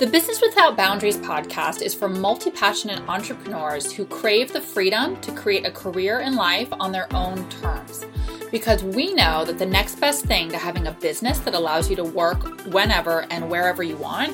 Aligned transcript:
The 0.00 0.06
Business 0.06 0.40
Without 0.40 0.78
Boundaries 0.78 1.18
podcast 1.18 1.82
is 1.82 1.92
for 1.94 2.08
multi 2.08 2.50
passionate 2.50 3.06
entrepreneurs 3.06 3.92
who 3.92 4.06
crave 4.06 4.50
the 4.50 4.58
freedom 4.58 5.20
to 5.20 5.30
create 5.30 5.66
a 5.66 5.70
career 5.70 6.20
in 6.20 6.36
life 6.36 6.68
on 6.72 6.90
their 6.90 7.06
own 7.14 7.46
terms. 7.50 8.06
Because 8.50 8.82
we 8.82 9.12
know 9.12 9.44
that 9.44 9.58
the 9.58 9.66
next 9.66 10.00
best 10.00 10.24
thing 10.24 10.48
to 10.52 10.56
having 10.56 10.86
a 10.86 10.92
business 10.92 11.40
that 11.40 11.52
allows 11.52 11.90
you 11.90 11.96
to 11.96 12.04
work 12.04 12.42
whenever 12.68 13.26
and 13.30 13.50
wherever 13.50 13.82
you 13.82 13.98
want 13.98 14.30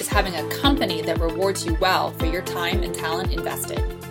is 0.00 0.08
having 0.08 0.34
a 0.34 0.48
company 0.48 1.00
that 1.00 1.20
rewards 1.20 1.64
you 1.64 1.76
well 1.80 2.10
for 2.14 2.26
your 2.26 2.42
time 2.42 2.82
and 2.82 2.92
talent 2.92 3.32
invested. 3.32 4.05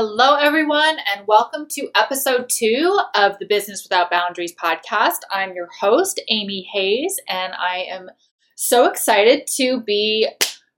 Hello, 0.00 0.36
everyone, 0.36 0.96
and 1.12 1.26
welcome 1.26 1.66
to 1.70 1.88
episode 1.96 2.48
two 2.48 2.96
of 3.16 3.36
the 3.40 3.46
Business 3.48 3.82
Without 3.82 4.12
Boundaries 4.12 4.54
podcast. 4.54 5.22
I'm 5.28 5.56
your 5.56 5.66
host, 5.80 6.22
Amy 6.28 6.68
Hayes, 6.72 7.16
and 7.28 7.52
I 7.54 7.78
am 7.90 8.08
so 8.54 8.86
excited 8.86 9.48
to 9.56 9.80
be 9.80 10.28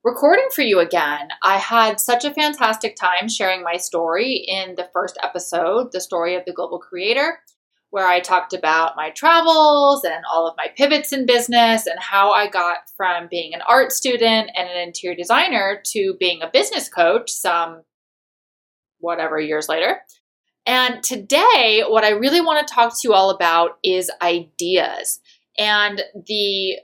recording 0.05 0.49
for 0.55 0.63
you 0.63 0.79
again. 0.79 1.29
I 1.43 1.59
had 1.59 2.01
such 2.01 2.25
a 2.25 2.33
fantastic 2.33 2.97
time 2.97 3.29
sharing 3.29 3.63
my 3.63 3.77
story 3.77 4.37
in 4.37 4.75
the 4.77 4.89
first 4.95 5.19
episode, 5.23 5.93
the 5.93 6.01
story 6.01 6.35
of 6.35 6.47
the 6.47 6.55
global 6.55 6.79
creator, 6.79 7.41
where 7.91 8.07
I 8.07 8.21
talked 8.21 8.55
about 8.55 8.97
my 8.97 9.11
travels 9.11 10.03
and 10.03 10.25
all 10.33 10.49
of 10.49 10.57
my 10.57 10.69
pivots 10.79 11.13
in 11.13 11.27
business 11.27 11.87
and 11.87 12.01
how 12.01 12.33
I 12.33 12.49
got 12.49 12.79
from 12.97 13.29
being 13.31 13.53
an 13.53 13.61
art 13.69 13.93
student 13.93 14.51
and 14.57 14.71
an 14.71 14.79
interior 14.79 15.15
designer 15.15 15.83
to 15.89 16.17
being 16.19 16.41
a 16.41 16.49
business 16.51 16.89
coach 16.89 17.31
some 17.31 17.83
whatever 19.01 19.39
years 19.41 19.69
later. 19.69 20.01
And 20.67 21.03
today, 21.03 21.83
what 21.89 22.05
I 22.05 22.11
really 22.11 22.41
want 22.41 22.67
to 22.67 22.75
talk 22.75 22.93
to 22.93 23.09
you 23.09 23.15
all 23.15 23.31
about 23.31 23.79
is 23.83 24.11
ideas 24.23 25.21
and 25.59 26.03
the 26.27 26.79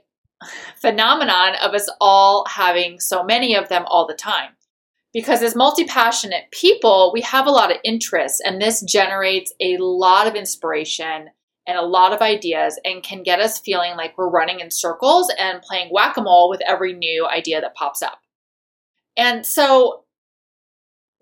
phenomenon 0.75 1.55
of 1.61 1.73
us 1.73 1.89
all 1.99 2.45
having 2.47 2.99
so 2.99 3.23
many 3.23 3.55
of 3.55 3.69
them 3.69 3.83
all 3.87 4.05
the 4.07 4.13
time. 4.13 4.51
Because 5.13 5.41
as 5.41 5.55
multi 5.55 5.85
passionate 5.85 6.51
people, 6.51 7.11
we 7.13 7.21
have 7.21 7.47
a 7.47 7.51
lot 7.51 7.71
of 7.71 7.77
interests, 7.83 8.41
and 8.43 8.61
this 8.61 8.83
generates 8.83 9.53
a 9.59 9.77
lot 9.79 10.27
of 10.27 10.35
inspiration 10.35 11.29
and 11.65 11.77
a 11.77 11.85
lot 11.85 12.13
of 12.13 12.21
ideas 12.21 12.79
and 12.85 13.03
can 13.03 13.23
get 13.23 13.39
us 13.39 13.59
feeling 13.59 13.95
like 13.97 14.17
we're 14.17 14.29
running 14.29 14.59
in 14.59 14.69
circles 14.71 15.31
and 15.39 15.61
playing 15.61 15.89
whack 15.91 16.17
a 16.17 16.21
mole 16.21 16.49
with 16.49 16.61
every 16.67 16.93
new 16.93 17.27
idea 17.27 17.59
that 17.59 17.75
pops 17.75 18.01
up. 18.01 18.19
And 19.17 19.45
so 19.45 20.03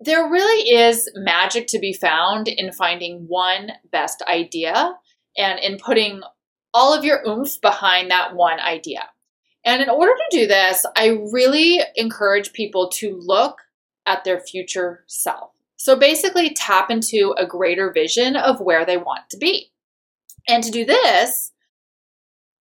there 0.00 0.28
really 0.28 0.70
is 0.70 1.10
magic 1.14 1.66
to 1.68 1.78
be 1.78 1.92
found 1.92 2.48
in 2.48 2.72
finding 2.72 3.24
one 3.28 3.72
best 3.90 4.22
idea 4.28 4.94
and 5.36 5.58
in 5.60 5.78
putting 5.78 6.22
all 6.74 6.92
of 6.92 7.04
your 7.04 7.26
oomph 7.26 7.60
behind 7.62 8.10
that 8.10 8.34
one 8.34 8.60
idea. 8.60 9.08
And 9.64 9.82
in 9.82 9.88
order 9.88 10.12
to 10.12 10.38
do 10.38 10.46
this, 10.46 10.86
I 10.96 11.18
really 11.32 11.80
encourage 11.96 12.52
people 12.52 12.90
to 12.96 13.18
look 13.20 13.58
at 14.06 14.22
their 14.24 14.38
future 14.38 15.04
self. 15.06 15.50
So 15.76 15.96
basically, 15.96 16.54
tap 16.54 16.90
into 16.90 17.34
a 17.36 17.46
greater 17.46 17.92
vision 17.92 18.36
of 18.36 18.60
where 18.60 18.86
they 18.86 18.96
want 18.96 19.28
to 19.30 19.36
be. 19.36 19.72
And 20.48 20.62
to 20.62 20.70
do 20.70 20.84
this, 20.84 21.52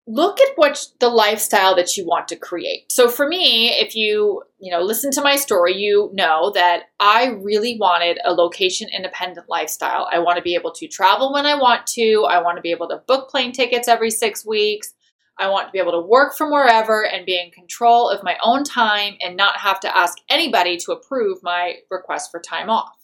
look 0.08 0.39
at 0.39 0.56
what 0.56 0.86
the 1.00 1.09
lifestyle 1.09 1.75
that 1.75 1.98
you 1.98 2.06
want 2.06 2.28
to 2.28 2.36
create. 2.36 2.92
So 2.92 3.09
for 3.09 3.28
me, 3.28 3.70
if 3.70 3.95
you, 3.95 4.44
you 4.59 4.72
know, 4.72 4.81
listen 4.81 5.09
to 5.11 5.22
my 5.22 5.36
story, 5.36 5.75
you 5.75 6.11
know 6.14 6.52
that 6.52 6.84
I 7.00 7.30
really 7.42 7.78
wanted 7.80 8.20
a 8.23 8.33
location 8.33 8.88
independent 8.95 9.50
lifestyle. 9.50 10.08
I 10.11 10.20
want 10.20 10.38
to 10.38 10.44
be 10.44 10.53
able 10.53 10.72
to 10.73 10.88
travel 10.88 11.33
when 11.33 11.48
I 11.48 11.56
want 11.56 11.88
to. 11.88 12.28
I 12.30 12.42
want 12.42 12.58
to 12.58 12.61
be 12.61 12.72
able 12.72 12.88
to 12.89 13.02
book 13.08 13.30
plane 13.30 13.52
tickets 13.52 13.88
every 13.88 14.11
6 14.11 14.45
weeks. 14.45 14.94
I 15.38 15.50
want 15.50 15.67
to 15.67 15.72
be 15.72 15.80
able 15.80 15.92
to 15.92 16.08
work 16.08 16.38
from 16.38 16.52
wherever 16.52 17.06
and 17.06 17.26
be 17.26 17.39
in 17.39 17.52
control 17.52 18.09
of 18.09 18.23
my 18.23 18.38
own 18.44 18.64
time 18.64 19.15
and 19.21 19.36
not 19.36 19.60
have 19.60 19.80
to 19.82 19.98
ask 19.98 20.17
anybody 20.30 20.77
to 20.77 20.92
approve 20.92 21.39
my 21.42 21.77
request 21.89 22.32
for 22.32 22.39
time 22.39 22.70
off. 22.70 22.95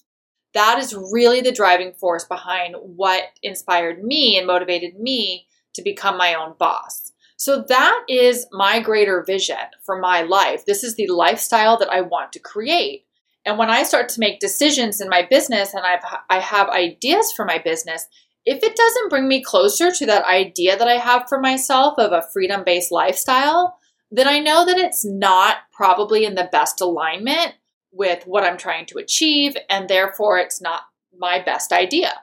That 0.54 0.80
is 0.80 0.94
really 0.94 1.42
the 1.42 1.52
driving 1.52 1.94
force 1.94 2.26
behind 2.26 2.76
what 2.80 3.24
inspired 3.42 4.04
me 4.04 4.38
and 4.38 4.46
motivated 4.46 5.00
me 5.00 5.48
to 5.76 5.82
become 5.82 6.18
my 6.18 6.34
own 6.34 6.56
boss. 6.58 7.12
So 7.38 7.64
that 7.70 8.04
is 8.08 8.46
my 8.52 8.80
greater 8.80 9.24
vision 9.26 9.56
for 9.84 10.00
my 10.00 10.22
life. 10.22 10.66
This 10.66 10.84
is 10.84 10.96
the 10.96 11.08
lifestyle 11.08 11.78
that 11.78 11.92
I 11.92 12.02
want 12.02 12.34
to 12.34 12.40
create. 12.40 13.06
And 13.46 13.58
when 13.58 13.72
I 13.72 13.84
start 13.84 14.10
to 14.10 14.20
make 14.20 14.40
decisions 14.40 15.02
in 15.02 15.10
my 15.10 15.26
business 15.28 15.74
and 15.74 15.84
I've, 15.84 16.04
I 16.30 16.40
have 16.40 16.70
ideas 16.70 17.32
for 17.32 17.44
my 17.44 17.58
business, 17.58 18.06
if 18.46 18.64
it 18.64 18.76
doesn't 18.76 19.10
bring 19.10 19.28
me 19.28 19.44
closer 19.44 19.92
to 19.92 20.06
that 20.06 20.26
idea 20.26 20.78
that 20.78 20.88
I 20.88 20.98
have 20.98 21.28
for 21.28 21.40
myself 21.40 21.96
of 21.98 22.12
a 22.12 22.28
freedom 22.32 22.64
based 22.64 22.92
lifestyle, 22.92 23.78
then 24.12 24.28
I 24.28 24.40
know 24.40 24.66
that 24.66 24.78
it's 24.78 25.06
not 25.06 25.58
probably 25.72 26.26
in 26.26 26.36
the 26.36 26.50
best 26.52 26.82
alignment 26.82 27.54
with 27.92 28.24
what 28.26 28.44
I'm 28.44 28.58
trying 28.58 28.86
to 28.88 28.98
achieve, 28.98 29.56
and 29.70 29.90
therefore 29.90 30.38
it's 30.38 30.62
not 30.62 30.82
my 31.18 31.42
best 31.42 31.72
idea. 31.72 32.14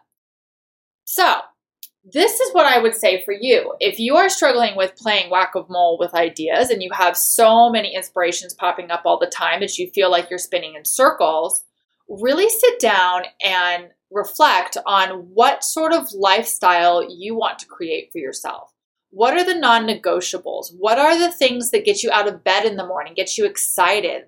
So, 1.05 1.41
this 2.13 2.41
is 2.41 2.53
what 2.55 2.67
I 2.67 2.81
would 2.81 2.95
say 2.95 3.23
for 3.25 3.33
you. 3.33 3.75
If 3.81 3.99
you 3.99 4.17
are 4.17 4.29
struggling 4.29 4.77
with 4.77 4.97
playing 4.97 5.31
whack 5.31 5.55
a 5.55 5.65
mole 5.69 5.99
with 5.99 6.15
ideas 6.15 6.71
and 6.71 6.83
you 6.83 6.91
have 6.93 7.17
so 7.17 7.71
many 7.71 7.95
inspirations 7.95 8.55
popping 8.55 8.91
up 8.91 9.03
all 9.05 9.19
the 9.19 9.27
time 9.27 9.61
that 9.61 9.79
you 9.79 9.91
feel 9.91 10.11
like 10.11 10.31
you're 10.31 10.39
spinning 10.39 10.75
in 10.75 10.85
circles, 10.85 11.65
really 12.09 12.49
sit 12.49 12.79
down 12.81 13.23
and 13.45 13.89
reflect 14.11 14.77
on 14.87 15.11
what 15.35 15.65
sort 15.65 15.93
of 15.93 16.09
lifestyle 16.13 17.07
you 17.09 17.35
want 17.35 17.59
to 17.59 17.67
create 17.67 18.11
for 18.11 18.19
yourself. 18.19 18.73
What 19.11 19.35
are 19.35 19.45
the 19.45 19.59
non 19.59 19.87
negotiables? 19.87 20.69
What 20.77 20.99
are 20.99 21.19
the 21.19 21.33
things 21.33 21.71
that 21.71 21.85
get 21.85 22.03
you 22.03 22.11
out 22.11 22.29
of 22.29 22.45
bed 22.45 22.65
in 22.65 22.77
the 22.77 22.87
morning, 22.87 23.15
get 23.15 23.37
you 23.37 23.45
excited, 23.45 24.25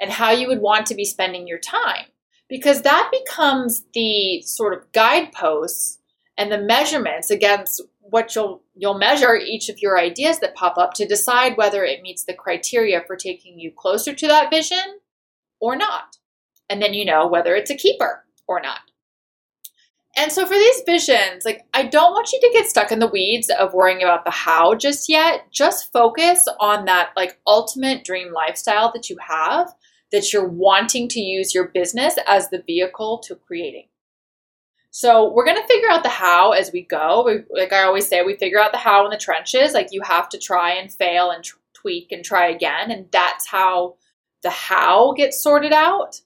and 0.00 0.10
how 0.10 0.30
you 0.30 0.48
would 0.48 0.60
want 0.60 0.86
to 0.86 0.94
be 0.94 1.04
spending 1.04 1.46
your 1.46 1.58
time? 1.58 2.06
Because 2.48 2.82
that 2.82 3.10
becomes 3.12 3.84
the 3.94 4.42
sort 4.42 4.74
of 4.74 4.90
guideposts 4.92 5.99
and 6.40 6.50
the 6.50 6.58
measurements 6.58 7.30
against 7.30 7.82
what 8.00 8.34
you'll 8.34 8.62
you'll 8.74 8.98
measure 8.98 9.36
each 9.36 9.68
of 9.68 9.78
your 9.80 9.98
ideas 9.98 10.40
that 10.40 10.54
pop 10.54 10.78
up 10.78 10.94
to 10.94 11.06
decide 11.06 11.58
whether 11.58 11.84
it 11.84 12.00
meets 12.00 12.24
the 12.24 12.32
criteria 12.32 13.02
for 13.06 13.14
taking 13.14 13.60
you 13.60 13.70
closer 13.70 14.14
to 14.14 14.26
that 14.26 14.48
vision 14.48 15.00
or 15.60 15.76
not. 15.76 16.16
And 16.70 16.80
then 16.80 16.94
you 16.94 17.04
know 17.04 17.26
whether 17.26 17.54
it's 17.54 17.70
a 17.70 17.76
keeper 17.76 18.24
or 18.48 18.58
not. 18.58 18.80
And 20.16 20.32
so 20.32 20.46
for 20.46 20.54
these 20.54 20.82
visions, 20.86 21.44
like 21.44 21.66
I 21.74 21.82
don't 21.84 22.12
want 22.12 22.32
you 22.32 22.40
to 22.40 22.50
get 22.54 22.70
stuck 22.70 22.90
in 22.90 23.00
the 23.00 23.06
weeds 23.06 23.50
of 23.50 23.74
worrying 23.74 24.02
about 24.02 24.24
the 24.24 24.30
how 24.30 24.74
just 24.74 25.10
yet. 25.10 25.44
Just 25.52 25.92
focus 25.92 26.48
on 26.58 26.86
that 26.86 27.10
like 27.18 27.38
ultimate 27.46 28.02
dream 28.02 28.32
lifestyle 28.32 28.90
that 28.94 29.10
you 29.10 29.18
have 29.20 29.74
that 30.10 30.32
you're 30.32 30.48
wanting 30.48 31.06
to 31.08 31.20
use 31.20 31.54
your 31.54 31.68
business 31.68 32.14
as 32.26 32.48
the 32.48 32.62
vehicle 32.66 33.18
to 33.18 33.36
creating. 33.36 33.89
So 34.90 35.32
we're 35.32 35.44
to 35.60 35.68
figure 35.68 35.90
out 35.90 36.02
the 36.02 36.08
how 36.08 36.52
as 36.52 36.72
we 36.72 36.82
go. 36.82 37.24
We, 37.24 37.44
like 37.50 37.72
I 37.72 37.84
always 37.84 38.08
say, 38.08 38.22
we 38.22 38.36
figure 38.36 38.60
out 38.60 38.72
the 38.72 38.78
how 38.78 39.04
in 39.04 39.10
the 39.10 39.16
trenches. 39.16 39.72
Like 39.72 39.88
you 39.92 40.02
have 40.02 40.28
to 40.30 40.38
try 40.38 40.72
and 40.74 40.92
fail 40.92 41.30
and 41.30 41.44
tweak 41.74 42.10
and 42.10 42.24
try 42.24 42.48
again. 42.48 42.90
And 42.90 43.06
that's 43.12 43.46
how 43.48 43.96
the 44.42 44.50
how 44.50 45.12
gets 45.12 45.42
sorted 45.42 45.72
out. 45.72 46.20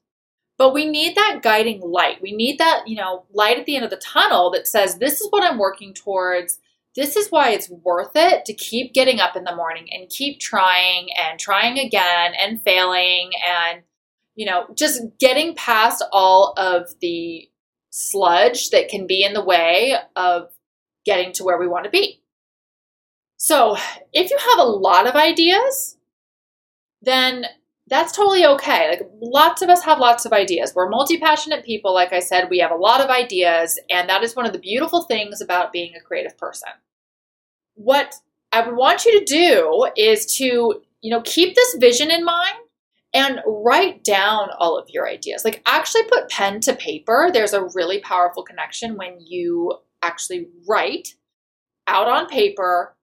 But 0.56 0.72
we 0.72 0.86
need 0.86 1.16
that 1.16 1.40
guiding 1.42 1.80
light. 1.80 2.22
We 2.22 2.32
need 2.32 2.58
that, 2.58 2.86
you 2.86 2.96
know, 2.96 3.24
light 3.32 3.58
at 3.58 3.66
the 3.66 3.76
end 3.76 3.84
of 3.84 3.90
the 3.90 3.96
tunnel 3.96 4.50
that 4.52 4.68
says, 4.68 4.98
this 4.98 5.20
is 5.20 5.26
what 5.30 5.42
I'm 5.42 5.58
working 5.58 5.92
towards. 5.92 6.58
This 6.94 7.16
is 7.16 7.28
why 7.28 7.50
it's 7.50 7.68
worth 7.68 8.12
it 8.14 8.44
to 8.44 8.54
keep 8.54 8.94
getting 8.94 9.18
up 9.18 9.34
in 9.34 9.42
the 9.42 9.54
morning 9.54 9.88
and 9.90 10.08
keep 10.08 10.38
trying 10.38 11.08
and 11.20 11.40
trying 11.40 11.78
again 11.80 12.32
and 12.40 12.62
failing 12.62 13.32
and, 13.44 13.82
you 14.36 14.46
know, 14.46 14.66
just 14.76 15.02
getting 15.18 15.56
past 15.56 16.04
all 16.12 16.54
of 16.56 16.88
the 17.00 17.48
sludge 17.96 18.70
that 18.70 18.88
can 18.88 19.06
be 19.06 19.22
in 19.22 19.34
the 19.34 19.44
way 19.44 19.94
of 20.16 20.50
getting 21.04 21.32
to 21.32 21.44
where 21.44 21.58
we 21.58 21.68
want 21.68 21.84
to 21.84 21.90
be. 21.90 22.20
So, 23.36 23.76
if 24.12 24.30
you 24.30 24.36
have 24.36 24.58
a 24.58 24.68
lot 24.68 25.06
of 25.06 25.14
ideas, 25.14 25.96
then 27.02 27.46
that's 27.86 28.10
totally 28.10 28.44
okay. 28.46 28.88
Like 28.88 29.08
lots 29.20 29.62
of 29.62 29.68
us 29.68 29.84
have 29.84 30.00
lots 30.00 30.24
of 30.24 30.32
ideas. 30.32 30.74
We're 30.74 30.88
multi-passionate 30.88 31.64
people, 31.64 31.94
like 31.94 32.12
I 32.12 32.18
said, 32.18 32.48
we 32.50 32.58
have 32.58 32.72
a 32.72 32.76
lot 32.76 33.00
of 33.00 33.10
ideas, 33.10 33.78
and 33.88 34.08
that 34.08 34.24
is 34.24 34.34
one 34.34 34.46
of 34.46 34.52
the 34.52 34.58
beautiful 34.58 35.02
things 35.02 35.40
about 35.40 35.72
being 35.72 35.94
a 35.94 36.00
creative 36.00 36.36
person. 36.36 36.70
What 37.74 38.16
I 38.50 38.66
would 38.66 38.76
want 38.76 39.04
you 39.04 39.20
to 39.20 39.24
do 39.24 39.88
is 39.96 40.26
to, 40.38 40.82
you 41.00 41.10
know, 41.10 41.22
keep 41.24 41.54
this 41.54 41.76
vision 41.78 42.10
in 42.10 42.24
mind 42.24 42.63
and 43.14 43.40
write 43.46 44.02
down 44.02 44.48
all 44.58 44.76
of 44.76 44.90
your 44.90 45.08
ideas. 45.08 45.44
Like 45.44 45.62
actually 45.64 46.02
put 46.04 46.28
pen 46.28 46.60
to 46.62 46.74
paper. 46.74 47.30
There's 47.32 47.52
a 47.52 47.68
really 47.74 48.00
powerful 48.00 48.42
connection 48.42 48.96
when 48.96 49.18
you 49.20 49.78
actually 50.02 50.48
write 50.68 51.14
out 51.86 52.08
on 52.08 52.26
paper 52.26 52.96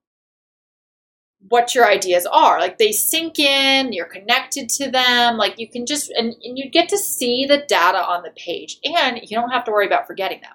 what 1.48 1.74
your 1.74 1.86
ideas 1.86 2.26
are. 2.26 2.60
Like 2.60 2.78
they 2.78 2.92
sink 2.92 3.38
in, 3.38 3.92
you're 3.92 4.06
connected 4.06 4.68
to 4.68 4.90
them. 4.90 5.38
Like 5.38 5.58
you 5.58 5.68
can 5.68 5.86
just, 5.86 6.10
and, 6.10 6.34
and 6.44 6.58
you 6.58 6.70
get 6.70 6.90
to 6.90 6.98
see 6.98 7.46
the 7.46 7.64
data 7.66 7.98
on 7.98 8.22
the 8.22 8.30
page 8.36 8.78
and 8.84 9.18
you 9.22 9.36
don't 9.36 9.50
have 9.50 9.64
to 9.64 9.72
worry 9.72 9.86
about 9.86 10.06
forgetting 10.06 10.40
them. 10.42 10.52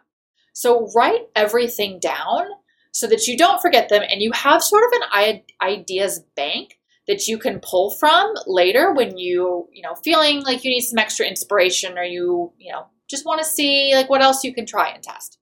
So 0.53 0.89
write 0.95 1.27
everything 1.35 1.99
down 1.99 2.45
so 2.91 3.07
that 3.07 3.27
you 3.27 3.37
don't 3.37 3.61
forget 3.61 3.89
them 3.89 4.03
and 4.09 4.21
you 4.21 4.31
have 4.33 4.63
sort 4.63 4.83
of 4.85 5.01
an 5.13 5.41
ideas 5.61 6.23
bank 6.35 6.79
that 7.07 7.27
you 7.27 7.37
can 7.37 7.59
pull 7.59 7.91
from 7.91 8.33
later 8.45 8.93
when 8.93 9.17
you, 9.17 9.67
you 9.71 9.81
know, 9.81 9.95
feeling 9.95 10.43
like 10.43 10.63
you 10.63 10.71
need 10.71 10.81
some 10.81 10.97
extra 10.97 11.25
inspiration 11.25 11.97
or 11.97 12.03
you, 12.03 12.51
you 12.57 12.71
know, 12.71 12.87
just 13.09 13.25
want 13.25 13.39
to 13.39 13.45
see 13.45 13.93
like 13.95 14.09
what 14.09 14.21
else 14.21 14.43
you 14.43 14.53
can 14.53 14.65
try 14.65 14.89
and 14.89 15.01
test. 15.01 15.39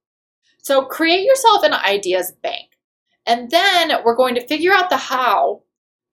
So 0.60 0.86
create 0.86 1.26
yourself 1.26 1.64
an 1.64 1.74
ideas 1.74 2.32
bank. 2.44 2.70
And 3.26 3.50
then 3.50 3.92
we're 4.04 4.16
going 4.16 4.36
to 4.36 4.48
figure 4.48 4.74
out 4.74 4.90
the 4.90 4.98
how, 4.98 5.64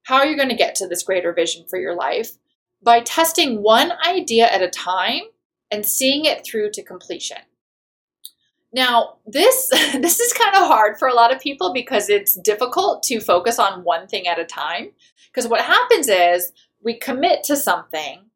how 0.05 0.23
you're 0.23 0.37
going 0.37 0.49
to 0.49 0.55
get 0.55 0.75
to 0.77 0.89
this 0.89 1.03
greater 1.03 1.33
vision 1.33 1.67
for 1.69 1.79
your 1.79 1.95
life 1.95 2.33
by 2.83 3.01
testing 3.01 3.63
one 3.63 3.93
idea 4.07 4.51
at 4.51 4.63
a 4.63 4.71
time 4.71 5.23
and 5.71 5.85
seeing 5.85 6.25
it 6.25 6.45
through 6.45 6.71
to 6.73 6.83
completion. 6.83 7.39
Now, 8.73 9.17
this 9.27 9.69
this 9.93 10.21
is 10.21 10.33
kind 10.33 10.57
of 10.57 10.67
hard 10.67 10.99
for 10.99 11.09
a 11.09 11.15
lot 11.15 11.35
of 11.35 11.41
people 11.41 11.73
because 11.73 12.09
it's 12.09 12.37
difficult 12.37 13.03
to 13.05 13.21
focus 13.21 13.59
on 13.59 13.85
one 13.85 14.07
thing 14.07 14.27
at 14.27 14.39
a 14.39 14.45
time. 14.45 14.91
Because 15.27 15.49
what 15.49 15.63
happens 15.63 16.09
is 16.09 16.53
we 16.83 16.99
commit 16.99 17.45
to 17.45 17.57
something, 17.57 18.27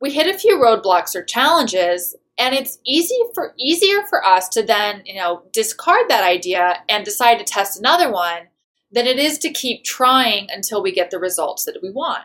we 0.00 0.12
hit 0.12 0.34
a 0.34 0.38
few 0.38 0.56
roadblocks 0.58 1.14
or 1.14 1.24
challenges, 1.24 2.14
and 2.38 2.54
it's 2.54 2.78
easy 2.84 3.18
for 3.34 3.54
easier 3.58 4.02
for 4.08 4.24
us 4.24 4.48
to 4.50 4.62
then, 4.62 5.02
you 5.04 5.14
know, 5.14 5.44
discard 5.52 6.08
that 6.08 6.24
idea 6.24 6.82
and 6.88 7.04
decide 7.04 7.38
to 7.38 7.44
test 7.44 7.78
another 7.78 8.10
one 8.10 8.48
than 8.90 9.06
it 9.06 9.18
is 9.18 9.38
to 9.38 9.50
keep 9.50 9.84
trying 9.84 10.48
until 10.50 10.82
we 10.82 10.92
get 10.92 11.10
the 11.10 11.18
results 11.18 11.64
that 11.64 11.78
we 11.82 11.90
want. 11.90 12.24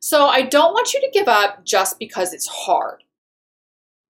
So 0.00 0.26
I 0.26 0.42
don't 0.42 0.72
want 0.72 0.92
you 0.92 1.00
to 1.00 1.10
give 1.12 1.28
up 1.28 1.64
just 1.64 1.98
because 1.98 2.32
it's 2.32 2.48
hard 2.48 3.04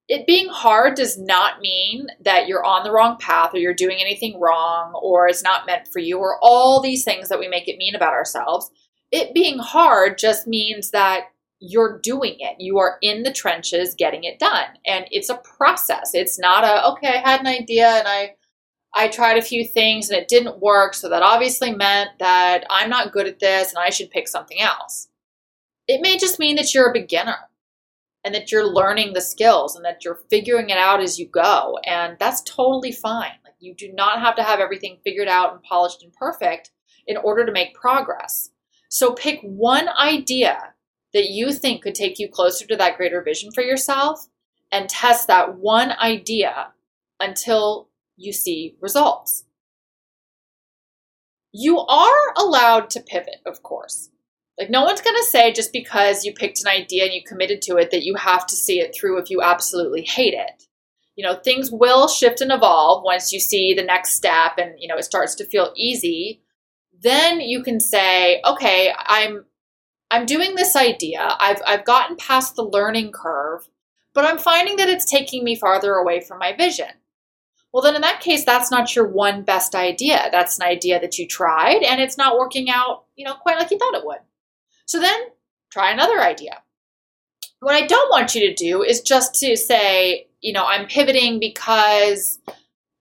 it 0.08 0.26
being 0.26 0.48
hard 0.48 0.94
does 0.94 1.18
not 1.18 1.60
mean 1.60 2.08
that 2.24 2.46
you're 2.46 2.64
on 2.64 2.84
the 2.84 2.92
wrong 2.92 3.16
path 3.18 3.54
or 3.54 3.58
you're 3.58 3.74
doing 3.74 3.98
anything 4.00 4.38
wrong 4.40 4.92
or 4.94 5.28
it's 5.28 5.42
not 5.42 5.66
meant 5.66 5.88
for 5.88 6.00
you 6.00 6.18
or 6.18 6.38
all 6.42 6.80
these 6.80 7.04
things 7.04 7.28
that 7.28 7.38
we 7.38 7.48
make 7.48 7.68
it 7.68 7.78
mean 7.78 7.94
about 7.94 8.12
ourselves. 8.12 8.70
It 9.10 9.34
being 9.34 9.58
hard 9.58 10.18
just 10.18 10.46
means 10.46 10.90
that 10.90 11.26
you're 11.60 12.00
doing 12.00 12.36
it. 12.40 12.56
You 12.58 12.78
are 12.78 12.98
in 13.00 13.22
the 13.22 13.32
trenches 13.32 13.94
getting 13.94 14.24
it 14.24 14.40
done. 14.40 14.66
And 14.84 15.06
it's 15.10 15.28
a 15.28 15.40
process. 15.56 16.10
It's 16.12 16.38
not 16.38 16.64
a, 16.64 16.88
okay, 16.92 17.08
I 17.08 17.30
had 17.30 17.40
an 17.40 17.46
idea 17.46 17.88
and 17.88 18.08
I 18.08 18.34
I 18.94 19.08
tried 19.08 19.38
a 19.38 19.42
few 19.42 19.64
things 19.66 20.10
and 20.10 20.20
it 20.20 20.28
didn't 20.28 20.60
work, 20.60 20.92
so 20.92 21.08
that 21.08 21.22
obviously 21.22 21.74
meant 21.74 22.10
that 22.18 22.64
I'm 22.68 22.90
not 22.90 23.10
good 23.10 23.26
at 23.26 23.38
this 23.38 23.70
and 23.70 23.78
I 23.78 23.88
should 23.88 24.10
pick 24.10 24.28
something 24.28 24.60
else. 24.60 25.08
It 25.88 26.02
may 26.02 26.18
just 26.18 26.38
mean 26.38 26.56
that 26.56 26.74
you're 26.74 26.90
a 26.90 26.92
beginner 26.92 27.38
and 28.24 28.34
that 28.34 28.52
you're 28.52 28.66
learning 28.66 29.12
the 29.12 29.20
skills 29.20 29.74
and 29.74 29.84
that 29.84 30.04
you're 30.04 30.20
figuring 30.30 30.70
it 30.70 30.78
out 30.78 31.00
as 31.00 31.18
you 31.18 31.26
go. 31.26 31.78
And 31.84 32.16
that's 32.18 32.42
totally 32.42 32.92
fine. 32.92 33.32
Like 33.44 33.54
you 33.58 33.74
do 33.74 33.92
not 33.92 34.20
have 34.20 34.36
to 34.36 34.42
have 34.42 34.60
everything 34.60 34.98
figured 35.02 35.28
out 35.28 35.52
and 35.52 35.62
polished 35.62 36.02
and 36.02 36.12
perfect 36.12 36.70
in 37.06 37.16
order 37.16 37.44
to 37.44 37.52
make 37.52 37.74
progress. 37.74 38.50
So 38.88 39.12
pick 39.12 39.40
one 39.42 39.88
idea 39.88 40.74
that 41.12 41.30
you 41.30 41.52
think 41.52 41.82
could 41.82 41.94
take 41.94 42.18
you 42.18 42.28
closer 42.28 42.66
to 42.66 42.76
that 42.76 42.96
greater 42.96 43.22
vision 43.22 43.50
for 43.52 43.62
yourself 43.62 44.28
and 44.70 44.88
test 44.88 45.26
that 45.26 45.56
one 45.56 45.92
idea 45.92 46.72
until 47.20 47.88
you 48.16 48.32
see 48.32 48.76
results. 48.80 49.44
You 51.52 51.80
are 51.80 52.32
allowed 52.36 52.88
to 52.90 53.00
pivot, 53.00 53.40
of 53.44 53.62
course. 53.62 54.08
Like, 54.58 54.70
no 54.70 54.84
one's 54.84 55.00
going 55.00 55.16
to 55.16 55.24
say 55.24 55.52
just 55.52 55.72
because 55.72 56.24
you 56.24 56.32
picked 56.32 56.60
an 56.60 56.68
idea 56.68 57.04
and 57.04 57.14
you 57.14 57.22
committed 57.26 57.62
to 57.62 57.76
it 57.76 57.90
that 57.90 58.04
you 58.04 58.14
have 58.16 58.46
to 58.46 58.56
see 58.56 58.80
it 58.80 58.94
through 58.94 59.18
if 59.18 59.30
you 59.30 59.40
absolutely 59.40 60.02
hate 60.02 60.34
it. 60.34 60.64
You 61.16 61.24
know, 61.24 61.36
things 61.36 61.70
will 61.70 62.08
shift 62.08 62.40
and 62.40 62.52
evolve 62.52 63.02
once 63.04 63.32
you 63.32 63.40
see 63.40 63.74
the 63.74 63.82
next 63.82 64.12
step 64.12 64.52
and, 64.58 64.74
you 64.78 64.88
know, 64.88 64.96
it 64.96 65.04
starts 65.04 65.34
to 65.36 65.46
feel 65.46 65.72
easy. 65.76 66.42
Then 67.02 67.40
you 67.40 67.62
can 67.62 67.80
say, 67.80 68.40
okay, 68.44 68.92
I'm 68.96 69.44
I'm 70.10 70.26
doing 70.26 70.54
this 70.54 70.76
idea. 70.76 71.36
I've 71.40 71.60
I've 71.66 71.84
gotten 71.84 72.16
past 72.16 72.54
the 72.54 72.62
learning 72.62 73.12
curve, 73.12 73.66
but 74.14 74.26
I'm 74.26 74.38
finding 74.38 74.76
that 74.76 74.88
it's 74.88 75.10
taking 75.10 75.42
me 75.42 75.56
farther 75.56 75.94
away 75.94 76.20
from 76.20 76.38
my 76.38 76.54
vision. 76.54 76.90
Well, 77.72 77.82
then 77.82 77.96
in 77.96 78.02
that 78.02 78.20
case, 78.20 78.44
that's 78.44 78.70
not 78.70 78.94
your 78.94 79.08
one 79.08 79.42
best 79.42 79.74
idea. 79.74 80.28
That's 80.30 80.58
an 80.58 80.66
idea 80.66 81.00
that 81.00 81.18
you 81.18 81.26
tried 81.26 81.82
and 81.82 82.00
it's 82.00 82.18
not 82.18 82.38
working 82.38 82.68
out, 82.70 83.04
you 83.16 83.24
know, 83.24 83.34
quite 83.34 83.58
like 83.58 83.70
you 83.70 83.78
thought 83.78 83.94
it 83.94 84.04
would. 84.04 84.18
So 84.86 85.00
then 85.00 85.20
try 85.70 85.90
another 85.90 86.20
idea. 86.20 86.62
What 87.60 87.74
I 87.74 87.86
don't 87.86 88.10
want 88.10 88.34
you 88.34 88.48
to 88.48 88.54
do 88.54 88.82
is 88.82 89.00
just 89.00 89.34
to 89.36 89.56
say, 89.56 90.28
you 90.40 90.52
know, 90.52 90.64
I'm 90.64 90.86
pivoting 90.86 91.38
because 91.40 92.40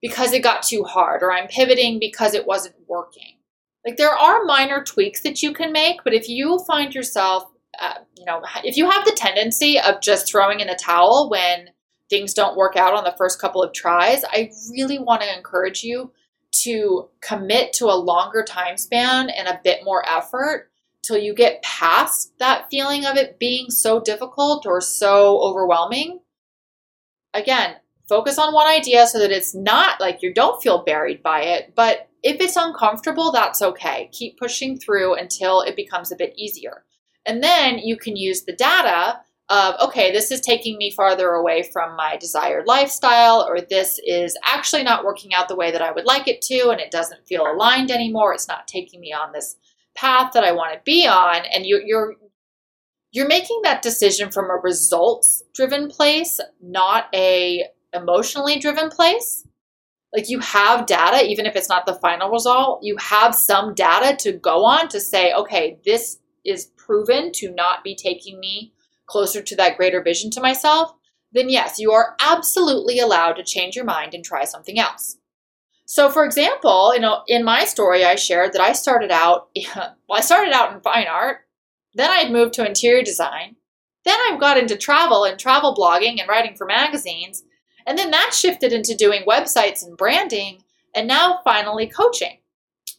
because 0.00 0.32
it 0.32 0.42
got 0.42 0.64
too 0.64 0.82
hard 0.82 1.22
or 1.22 1.32
I'm 1.32 1.46
pivoting 1.46 2.00
because 2.00 2.34
it 2.34 2.46
wasn't 2.46 2.74
working. 2.88 3.38
Like 3.86 3.96
there 3.96 4.10
are 4.10 4.44
minor 4.44 4.82
tweaks 4.82 5.20
that 5.22 5.42
you 5.42 5.52
can 5.52 5.72
make, 5.72 6.02
but 6.02 6.14
if 6.14 6.28
you 6.28 6.58
find 6.66 6.94
yourself 6.94 7.44
uh, 7.80 7.94
you 8.18 8.24
know, 8.24 8.42
if 8.64 8.76
you 8.76 8.88
have 8.90 9.04
the 9.04 9.12
tendency 9.12 9.78
of 9.80 10.00
just 10.00 10.30
throwing 10.30 10.60
in 10.60 10.68
a 10.68 10.76
towel 10.76 11.28
when 11.30 11.70
things 12.10 12.34
don't 12.34 12.56
work 12.56 12.76
out 12.76 12.94
on 12.94 13.04
the 13.04 13.14
first 13.16 13.40
couple 13.40 13.62
of 13.62 13.72
tries, 13.72 14.24
I 14.24 14.50
really 14.70 14.98
want 14.98 15.22
to 15.22 15.36
encourage 15.36 15.82
you 15.82 16.12
to 16.62 17.08
commit 17.22 17.72
to 17.74 17.86
a 17.86 17.96
longer 17.96 18.44
time 18.44 18.76
span 18.76 19.30
and 19.30 19.48
a 19.48 19.60
bit 19.64 19.80
more 19.84 20.06
effort 20.06 20.70
till 21.02 21.18
you 21.18 21.34
get 21.34 21.62
past 21.62 22.32
that 22.38 22.70
feeling 22.70 23.04
of 23.04 23.16
it 23.16 23.38
being 23.38 23.70
so 23.70 24.00
difficult 24.00 24.66
or 24.66 24.80
so 24.80 25.40
overwhelming. 25.40 26.20
Again, 27.34 27.76
focus 28.08 28.38
on 28.38 28.54
one 28.54 28.68
idea 28.68 29.06
so 29.06 29.18
that 29.18 29.30
it's 29.30 29.54
not 29.54 30.00
like 30.00 30.22
you 30.22 30.32
don't 30.32 30.62
feel 30.62 30.84
buried 30.84 31.22
by 31.22 31.42
it, 31.42 31.74
but 31.74 32.08
if 32.22 32.40
it's 32.40 32.56
uncomfortable, 32.56 33.32
that's 33.32 33.62
okay. 33.62 34.08
Keep 34.12 34.38
pushing 34.38 34.78
through 34.78 35.14
until 35.14 35.62
it 35.62 35.74
becomes 35.74 36.12
a 36.12 36.16
bit 36.16 36.34
easier. 36.36 36.84
And 37.26 37.42
then 37.42 37.78
you 37.78 37.96
can 37.96 38.16
use 38.16 38.42
the 38.42 38.52
data 38.52 39.20
of, 39.48 39.74
okay, 39.80 40.12
this 40.12 40.30
is 40.30 40.40
taking 40.40 40.78
me 40.78 40.90
farther 40.90 41.30
away 41.30 41.62
from 41.62 41.96
my 41.96 42.16
desired 42.16 42.66
lifestyle, 42.66 43.44
or 43.46 43.60
this 43.60 44.00
is 44.06 44.36
actually 44.44 44.82
not 44.82 45.04
working 45.04 45.34
out 45.34 45.48
the 45.48 45.56
way 45.56 45.70
that 45.72 45.82
I 45.82 45.92
would 45.92 46.04
like 46.04 46.28
it 46.28 46.40
to, 46.42 46.70
and 46.70 46.80
it 46.80 46.90
doesn't 46.90 47.26
feel 47.26 47.46
aligned 47.46 47.90
anymore. 47.90 48.32
It's 48.32 48.48
not 48.48 48.68
taking 48.68 49.00
me 49.00 49.12
on 49.12 49.32
this 49.32 49.56
path 49.94 50.32
that 50.32 50.44
I 50.44 50.52
want 50.52 50.74
to 50.74 50.80
be 50.84 51.06
on, 51.06 51.42
and 51.52 51.66
you, 51.66 51.82
you're 51.84 52.14
you're 53.10 53.28
making 53.28 53.60
that 53.62 53.82
decision 53.82 54.30
from 54.30 54.46
a 54.46 54.54
results 54.54 55.42
driven 55.54 55.88
place, 55.88 56.40
not 56.62 57.06
a 57.14 57.64
emotionally 57.92 58.58
driven 58.58 58.88
place. 58.88 59.46
Like 60.14 60.28
you 60.28 60.40
have 60.40 60.86
data, 60.86 61.26
even 61.26 61.46
if 61.46 61.56
it's 61.56 61.68
not 61.68 61.86
the 61.86 61.94
final 61.94 62.30
result, 62.30 62.80
you 62.82 62.96
have 62.98 63.34
some 63.34 63.74
data 63.74 64.16
to 64.24 64.32
go 64.32 64.64
on 64.64 64.88
to 64.88 65.00
say, 65.00 65.32
okay, 65.32 65.78
this 65.84 66.18
is 66.44 66.66
proven 66.76 67.32
to 67.32 67.50
not 67.50 67.84
be 67.84 67.94
taking 67.94 68.40
me 68.40 68.72
closer 69.06 69.42
to 69.42 69.56
that 69.56 69.76
greater 69.76 70.02
vision 70.02 70.30
to 70.30 70.40
myself, 70.40 70.92
then 71.32 71.48
yes, 71.48 71.78
you 71.78 71.92
are 71.92 72.16
absolutely 72.20 72.98
allowed 72.98 73.34
to 73.34 73.44
change 73.44 73.76
your 73.76 73.84
mind 73.84 74.14
and 74.14 74.24
try 74.24 74.44
something 74.44 74.78
else. 74.78 75.16
So, 75.86 76.08
for 76.08 76.24
example, 76.24 76.94
you 76.94 77.00
know, 77.00 77.22
in 77.26 77.44
my 77.44 77.64
story, 77.64 78.04
I 78.04 78.14
shared 78.14 78.52
that 78.52 78.62
I 78.62 78.72
started 78.72 79.10
out, 79.10 79.48
well, 79.76 79.94
I 80.10 80.20
started 80.20 80.52
out 80.52 80.72
in 80.72 80.80
fine 80.80 81.06
art, 81.06 81.38
then 81.94 82.10
I 82.10 82.16
had 82.16 82.32
moved 82.32 82.54
to 82.54 82.66
interior 82.66 83.02
design, 83.02 83.56
then 84.04 84.18
I 84.18 84.36
got 84.38 84.58
into 84.58 84.76
travel 84.76 85.24
and 85.24 85.38
travel 85.38 85.74
blogging 85.74 86.18
and 86.18 86.28
writing 86.28 86.56
for 86.56 86.66
magazines, 86.66 87.42
and 87.86 87.98
then 87.98 88.10
that 88.12 88.32
shifted 88.32 88.72
into 88.72 88.94
doing 88.96 89.24
websites 89.26 89.84
and 89.84 89.96
branding, 89.96 90.62
and 90.94 91.08
now 91.08 91.40
finally 91.44 91.86
coaching. 91.86 92.38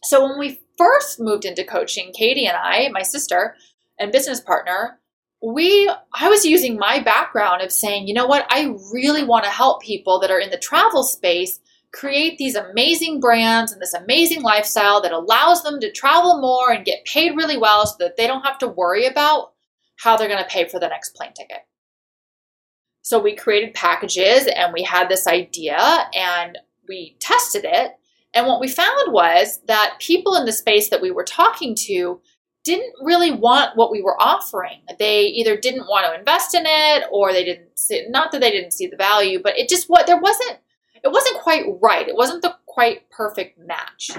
So, 0.02 0.22
when 0.22 0.38
we 0.38 0.60
first 0.76 1.18
moved 1.18 1.44
into 1.44 1.64
coaching, 1.64 2.12
Katie 2.12 2.46
and 2.46 2.56
I, 2.56 2.88
my 2.92 3.02
sister 3.02 3.56
and 3.98 4.12
business 4.12 4.40
partner, 4.40 5.00
we 5.42 5.90
I 6.12 6.28
was 6.28 6.44
using 6.44 6.78
my 6.78 7.00
background 7.00 7.62
of 7.62 7.72
saying, 7.72 8.08
you 8.08 8.14
know 8.14 8.26
what, 8.26 8.46
I 8.48 8.74
really 8.92 9.24
want 9.24 9.44
to 9.44 9.50
help 9.50 9.82
people 9.82 10.20
that 10.20 10.30
are 10.30 10.38
in 10.38 10.50
the 10.50 10.58
travel 10.58 11.02
space 11.02 11.60
create 11.94 12.38
these 12.38 12.56
amazing 12.56 13.20
brands 13.20 13.72
and 13.72 13.80
this 13.80 13.94
amazing 13.94 14.42
lifestyle 14.42 15.00
that 15.00 15.12
allows 15.12 15.62
them 15.62 15.80
to 15.80 15.92
travel 15.92 16.40
more 16.40 16.72
and 16.72 16.84
get 16.84 17.04
paid 17.04 17.36
really 17.36 17.56
well 17.56 17.86
so 17.86 17.94
that 18.00 18.16
they 18.16 18.26
don't 18.26 18.44
have 18.44 18.58
to 18.58 18.68
worry 18.68 19.06
about 19.06 19.52
how 19.96 20.16
they're 20.16 20.28
going 20.28 20.42
to 20.42 20.50
pay 20.50 20.66
for 20.66 20.80
the 20.80 20.88
next 20.88 21.14
plane 21.14 21.32
ticket. 21.32 21.58
So 23.02 23.18
we 23.20 23.36
created 23.36 23.74
packages 23.74 24.46
and 24.46 24.72
we 24.72 24.82
had 24.82 25.08
this 25.08 25.26
idea 25.26 25.78
and 26.14 26.58
we 26.88 27.16
tested 27.20 27.64
it. 27.64 27.92
And 28.34 28.46
what 28.46 28.60
we 28.60 28.66
found 28.66 29.12
was 29.12 29.60
that 29.68 29.98
people 30.00 30.34
in 30.34 30.46
the 30.46 30.52
space 30.52 30.88
that 30.88 31.02
we 31.02 31.12
were 31.12 31.24
talking 31.24 31.76
to 31.86 32.20
didn't 32.64 32.94
really 33.02 33.30
want 33.30 33.76
what 33.76 33.92
we 33.92 34.02
were 34.02 34.20
offering. 34.20 34.80
They 34.98 35.26
either 35.26 35.56
didn't 35.56 35.86
want 35.86 36.06
to 36.06 36.18
invest 36.18 36.54
in 36.54 36.64
it 36.66 37.04
or 37.12 37.32
they 37.32 37.44
didn't 37.44 37.78
see, 37.78 38.06
not 38.08 38.32
that 38.32 38.40
they 38.40 38.50
didn't 38.50 38.72
see 38.72 38.86
the 38.86 38.96
value, 38.96 39.40
but 39.40 39.56
it 39.58 39.68
just 39.68 39.88
what 39.88 40.06
there 40.06 40.18
wasn't 40.18 40.58
it 41.04 41.12
wasn't 41.12 41.40
quite 41.40 41.66
right. 41.80 42.08
It 42.08 42.16
wasn't 42.16 42.42
the 42.42 42.56
quite 42.66 43.08
perfect 43.10 43.58
match. 43.58 44.10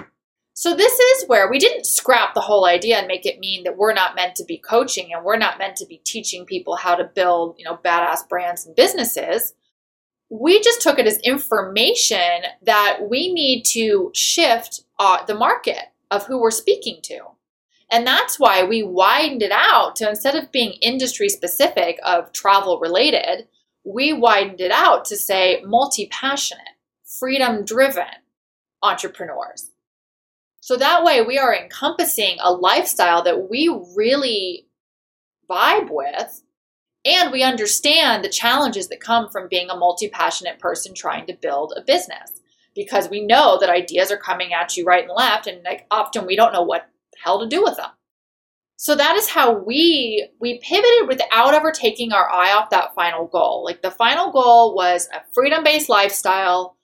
So 0.54 0.74
this 0.74 0.98
is 0.98 1.28
where 1.28 1.50
we 1.50 1.60
didn't 1.60 1.86
scrap 1.86 2.34
the 2.34 2.42
whole 2.42 2.66
idea 2.66 2.98
and 2.98 3.08
make 3.08 3.26
it 3.26 3.40
mean 3.40 3.66
that 3.66 3.76
we're 3.76 3.94
not 3.94 4.16
meant 4.16 4.36
to 4.36 4.46
be 4.46 4.58
coaching 4.58 5.12
and 5.12 5.26
we're 5.26 5.38
not 5.38 5.58
meant 5.58 5.76
to 5.78 5.86
be 5.86 5.98
teaching 6.06 6.46
people 6.46 6.78
how 6.78 6.96
to 6.96 7.04
build, 7.04 7.56
you 7.58 7.66
know, 7.66 7.78
badass 7.84 8.30
brands 8.30 8.66
and 8.66 8.76
businesses. 8.76 9.54
We 10.30 10.62
just 10.62 10.82
took 10.82 10.98
it 10.98 11.08
as 11.08 11.20
information 11.20 12.44
that 12.62 13.00
we 13.10 13.34
need 13.34 13.64
to 13.74 14.12
shift 14.14 14.82
uh, 14.98 15.26
the 15.26 15.36
market 15.36 15.92
of 16.10 16.26
who 16.26 16.40
we're 16.40 16.52
speaking 16.52 17.00
to. 17.04 17.20
And 17.92 18.08
that's 18.08 18.40
why 18.40 18.64
we 18.64 18.82
widened 18.82 19.42
it 19.42 19.52
out 19.52 19.98
to 19.98 20.10
instead 20.10 20.36
of 20.36 20.52
being 20.52 20.74
industry 20.82 21.30
specific 21.30 22.00
of 22.04 22.32
travel 22.32 22.80
related, 22.80 23.48
we 23.84 24.14
widened 24.14 24.62
it 24.62 24.72
out 24.72 25.06
to 25.06 25.18
say 25.18 25.62
multi 25.66 26.08
passionate, 26.08 26.75
freedom 27.20 27.66
driven 27.66 28.06
entrepreneurs. 28.82 29.72
So 30.60 30.78
that 30.78 31.04
way 31.04 31.22
we 31.22 31.38
are 31.38 31.56
encompassing 31.56 32.38
a 32.42 32.52
lifestyle 32.52 33.24
that 33.24 33.50
we 33.50 33.68
really 33.96 34.68
vibe 35.50 35.90
with 35.92 36.42
and 37.06 37.32
we 37.32 37.44
understand 37.44 38.24
the 38.24 38.30
challenges 38.30 38.88
that 38.88 39.00
come 39.00 39.30
from 39.30 39.48
being 39.48 39.70
a 39.70 39.78
multi 39.78 40.10
passionate 40.10 40.58
person 40.58 40.96
trying 40.96 41.28
to 41.28 41.38
build 41.40 41.74
a 41.78 41.82
business 41.82 42.32
because 42.74 43.10
we 43.10 43.24
know 43.24 43.60
that 43.60 43.70
ideas 43.70 44.12
are 44.12 44.18
coming 44.18 44.54
at 44.54 44.76
you 44.76 44.84
right 44.86 45.04
and 45.04 45.14
left 45.16 45.46
and 45.46 45.64
like 45.64 45.86
often 45.92 46.26
we 46.26 46.36
don't 46.36 46.52
know 46.52 46.64
what 46.64 46.90
hell 47.24 47.40
to 47.40 47.48
do 47.48 47.64
with 47.64 47.78
them. 47.78 47.92
So 48.78 48.96
that 48.96 49.16
is 49.16 49.30
how 49.30 49.54
we 49.54 50.30
we 50.42 50.60
pivoted 50.60 51.08
without 51.08 51.54
ever 51.54 51.72
taking 51.72 52.12
our 52.12 52.30
eye 52.30 52.52
off 52.54 52.72
that 52.72 52.94
final 52.94 53.28
goal. 53.28 53.64
Like 53.64 53.82
the 53.82 53.92
final 53.92 54.32
goal 54.32 54.76
was 54.76 55.08
a 55.14 55.22
freedom-based 55.34 55.88
lifestyle. 55.88 56.75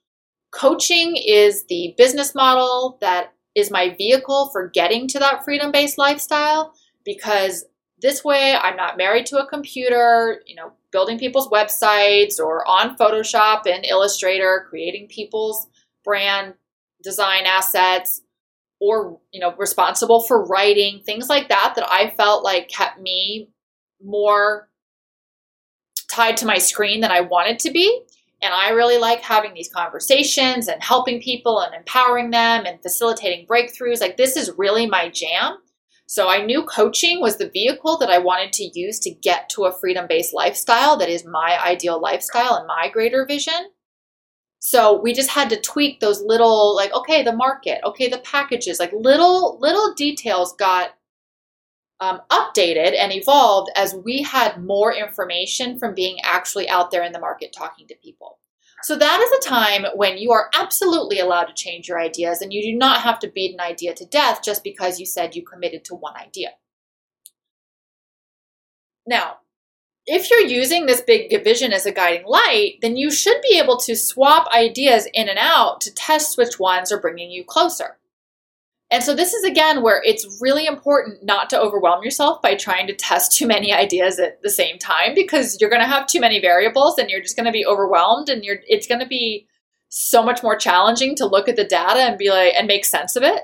Coaching 0.52 1.16
is 1.16 1.66
the 1.66 1.94
business 1.98 2.36
model 2.36 2.98
that 3.02 3.34
is 3.56 3.72
my 3.72 3.96
vehicle 3.98 4.50
for 4.52 4.70
getting 4.70 5.08
to 5.10 5.20
that 5.20 5.44
freedom-based 5.44 5.98
lifestyle 5.98 6.74
because 7.04 7.66
this 8.02 8.24
way, 8.24 8.56
I'm 8.56 8.76
not 8.76 8.98
married 8.98 9.28
to 9.28 9.38
a 9.38 9.48
computer, 9.48 10.42
you 10.48 10.56
know, 10.56 10.74
building 10.92 11.20
people's 11.20 11.50
websites 11.50 12.40
or 12.40 12.68
on 12.68 12.98
Photoshop 12.98 13.68
and 13.68 13.86
Illustrator, 13.86 14.66
creating 14.70 15.08
people's 15.08 15.68
brand 16.04 16.56
design 17.04 17.44
assets 17.46 18.22
or, 18.80 19.20
you 19.32 19.40
know, 19.40 19.54
responsible 19.56 20.22
for 20.22 20.44
writing, 20.46 21.02
things 21.06 21.30
like 21.30 21.50
that 21.50 21.74
that 21.76 21.88
I 21.90 22.10
felt 22.18 22.44
like 22.44 22.70
kept 22.70 23.00
me 23.00 23.50
more 24.04 24.68
tied 26.10 26.38
to 26.38 26.48
my 26.48 26.58
screen 26.58 27.02
than 27.02 27.12
I 27.12 27.22
wanted 27.22 27.60
to 27.60 27.72
be. 27.72 28.02
And 28.42 28.54
I 28.54 28.70
really 28.70 28.98
like 28.98 29.22
having 29.22 29.54
these 29.54 29.72
conversations 29.72 30.68
and 30.68 30.82
helping 30.82 31.22
people 31.22 31.60
and 31.60 31.76
empowering 31.76 32.32
them 32.32 32.66
and 32.66 32.82
facilitating 32.82 33.46
breakthroughs. 33.46 34.02
Like, 34.02 34.18
this 34.18 34.36
is 34.36 34.52
really 34.58 34.88
my 34.88 35.10
jam. 35.10 35.58
So 36.08 36.28
I 36.28 36.44
knew 36.44 36.64
coaching 36.64 37.22
was 37.22 37.38
the 37.38 37.50
vehicle 37.50 37.98
that 38.00 38.10
I 38.10 38.18
wanted 38.18 38.52
to 38.54 38.70
use 38.78 39.00
to 39.00 39.12
get 39.12 39.50
to 39.52 39.66
a 39.66 39.72
freedom 39.72 40.08
based 40.10 40.34
lifestyle 40.34 40.98
that 40.98 41.08
is 41.08 41.24
my 41.24 41.58
ideal 41.64 42.02
lifestyle 42.02 42.56
and 42.56 42.68
my 42.68 42.90
greater 42.90 43.26
vision. 43.26 43.70
So 44.60 45.00
we 45.00 45.14
just 45.14 45.30
had 45.30 45.50
to 45.52 45.62
tweak 45.62 46.00
those 46.00 46.22
little, 46.22 46.76
like, 46.76 46.94
okay, 46.94 47.24
the 47.24 47.36
market, 47.36 47.80
okay, 47.86 48.10
the 48.10 48.20
packages, 48.20 48.80
like 48.80 48.92
little, 48.94 49.58
little 49.60 49.94
details 49.94 50.54
got 50.54 50.92
um, 52.02 52.20
updated 52.32 52.98
and 53.00 53.14
evolved 53.14 53.72
as 53.76 53.94
we 53.94 54.24
had 54.24 54.64
more 54.64 54.94
information 54.94 55.78
from 55.80 55.94
being 55.94 56.18
actually 56.24 56.68
out 56.68 56.92
there 56.92 57.04
in 57.04 57.14
the 57.14 57.20
market 57.20 57.54
talking 57.56 57.88
to 57.88 57.96
people. 58.04 58.40
So 58.84 58.96
that 58.96 59.22
is 59.22 59.32
a 59.32 59.48
time 59.48 59.86
when 59.96 60.18
you 60.18 60.32
are 60.32 60.50
absolutely 60.56 61.20
allowed 61.20 61.46
to 61.46 61.54
change 61.54 61.88
your 61.88 62.00
ideas 62.00 62.42
and 62.42 62.52
you 62.52 62.64
do 62.64 62.76
not 62.76 63.02
have 63.02 63.20
to 63.20 63.30
beat 63.30 63.54
an 63.54 63.62
idea 63.62 63.94
to 63.94 64.06
death 64.06 64.42
just 64.44 64.64
because 64.64 65.00
you 65.00 65.06
said 65.06 65.36
you 65.36 65.46
committed 65.46 65.86
to 65.86 65.96
one 65.96 66.18
idea. 66.18 66.50
Now, 69.06 69.38
if 70.08 70.32
you're 70.32 70.40
using 70.40 70.88
this 70.88 71.02
big 71.02 71.30
division 71.30 71.72
as 71.74 71.86
a 71.86 71.92
guiding 71.92 72.26
light, 72.26 72.80
then 72.82 72.98
you 72.98 73.12
should 73.12 73.40
be 73.44 73.60
able 73.60 73.78
to 73.78 73.96
swap 73.96 74.48
ideas 74.52 75.08
in 75.14 75.30
and 75.30 75.38
out 75.38 75.80
to 75.82 75.94
test 75.94 76.40
which 76.40 76.60
ones 76.60 76.92
are 76.92 77.00
bringing 77.00 77.30
you 77.30 77.44
closer. 77.44 77.98
And 78.92 79.02
so 79.02 79.16
this 79.16 79.34
is 79.34 79.46
again 79.46 79.82
where 79.82 80.02
it's 80.04 80.40
really 80.42 80.66
important 80.66 81.24
not 81.24 81.50
to 81.52 81.60
overwhelm 81.60 82.04
yourself 82.04 82.42
by 82.42 82.56
trying 82.56 82.88
to 82.88 82.94
test 82.94 83.32
too 83.32 83.48
many 83.48 83.74
ideas 83.74 84.20
at 84.20 84.42
the 84.44 84.50
same 84.50 84.78
time 84.78 85.16
because 85.16 85.58
you're 85.60 85.70
going 85.70 85.82
to 85.82 85.88
have 85.88 86.08
too 86.08 86.20
many 86.20 86.42
variables 86.42 86.98
and 86.98 87.10
you're 87.10 87.22
just 87.22 87.38
going 87.38 87.46
to 87.46 87.54
be 87.54 87.66
overwhelmed 87.66 88.28
and 88.28 88.44
you're 88.44 88.58
it's 88.68 88.88
going 88.88 89.00
to 89.00 89.08
be 89.08 89.48
so 89.88 90.22
much 90.22 90.44
more 90.44 90.58
challenging 90.58 91.16
to 91.16 91.26
look 91.26 91.48
at 91.48 91.56
the 91.56 91.64
data 91.64 92.02
and 92.02 92.18
be 92.18 92.30
like 92.30 92.54
and 92.58 92.68
make 92.68 92.84
sense 92.84 93.16
of 93.16 93.24
it. 93.24 93.42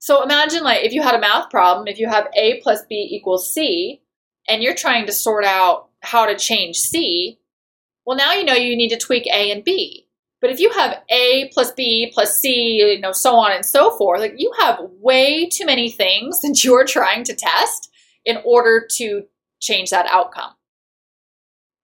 So 0.00 0.22
imagine 0.22 0.62
like 0.62 0.84
if 0.84 0.92
you 0.92 1.00
had 1.00 1.14
a 1.14 1.20
math 1.20 1.48
problem, 1.48 1.88
if 1.88 1.98
you 1.98 2.06
have 2.06 2.28
a 2.36 2.60
plus 2.60 2.82
b 2.86 3.08
equals 3.10 3.52
c 3.54 4.02
and 4.46 4.62
you're 4.62 4.74
trying 4.74 5.06
to 5.06 5.12
sort 5.12 5.46
out 5.46 5.88
how 6.02 6.26
to 6.26 6.36
change 6.36 6.76
c, 6.76 7.38
well 8.04 8.18
now 8.18 8.34
you 8.34 8.44
know 8.44 8.52
you 8.52 8.76
need 8.76 8.90
to 8.90 8.98
tweak 8.98 9.26
a 9.28 9.50
and 9.50 9.64
b. 9.64 10.03
But 10.44 10.52
if 10.52 10.60
you 10.60 10.68
have 10.72 11.00
A 11.08 11.48
plus 11.54 11.72
B 11.72 12.10
plus 12.12 12.38
C, 12.38 12.74
you 12.74 13.00
know, 13.00 13.12
so 13.12 13.34
on 13.34 13.52
and 13.52 13.64
so 13.64 13.96
forth, 13.96 14.20
like 14.20 14.34
you 14.36 14.52
have 14.58 14.78
way 15.00 15.48
too 15.48 15.64
many 15.64 15.90
things 15.90 16.40
that 16.42 16.62
you're 16.62 16.84
trying 16.84 17.24
to 17.24 17.34
test 17.34 17.90
in 18.26 18.36
order 18.44 18.86
to 18.98 19.22
change 19.58 19.88
that 19.88 20.04
outcome. 20.10 20.50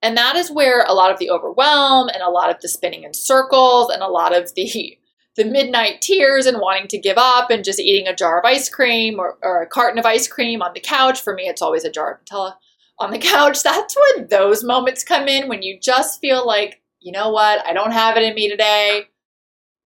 And 0.03 0.15
that 0.19 0.37
is 0.37 0.51
where 0.51 0.85
a 0.87 0.93
lot 0.93 1.11
of 1.11 1.19
the 1.19 1.31
overwhelm 1.31 2.11
and 2.11 2.23
a 2.23 2.29
lot 2.29 2.51
of 2.51 2.61
the 2.61 2.69
spinning 2.69 3.05
in 3.05 3.15
circles 3.15 3.89
and 3.89 4.03
a 4.03 4.09
lot 4.09 4.37
of 4.37 4.55
the 4.55 4.99
the 5.37 5.45
midnight 5.47 6.03
tears 6.03 6.45
and 6.45 6.59
wanting 6.61 6.89
to 6.89 6.99
give 6.99 7.17
up 7.17 7.49
and 7.49 7.65
just 7.65 7.81
eating 7.81 8.09
a 8.09 8.15
jar 8.15 8.41
of 8.41 8.45
ice 8.45 8.69
cream 8.69 9.19
or, 9.19 9.39
or 9.43 9.63
a 9.63 9.67
carton 9.67 9.99
of 9.99 10.05
ice 10.05 10.29
cream 10.29 10.61
on 10.61 10.73
the 10.75 10.81
couch. 10.81 11.23
For 11.23 11.33
me, 11.33 11.45
it's 11.45 11.63
always 11.63 11.87
a 11.87 11.91
jar 11.91 12.13
of 12.13 12.27
Nutella 12.27 12.57
on 12.99 13.11
the 13.11 13.19
couch. 13.33 13.63
That's 13.63 13.97
when 13.97 14.29
those 14.29 14.63
moments 14.63 15.03
come 15.03 15.29
in 15.29 15.49
when 15.49 15.63
you 15.63 15.81
just 15.81 16.21
feel 16.21 16.47
like 16.47 16.80
you 17.01 17.13
know 17.13 17.31
what? 17.31 17.67
I 17.67 17.73
don't 17.73 17.93
have 17.93 18.17
it 18.17 18.23
in 18.23 18.35
me 18.35 18.49
today. 18.49 19.05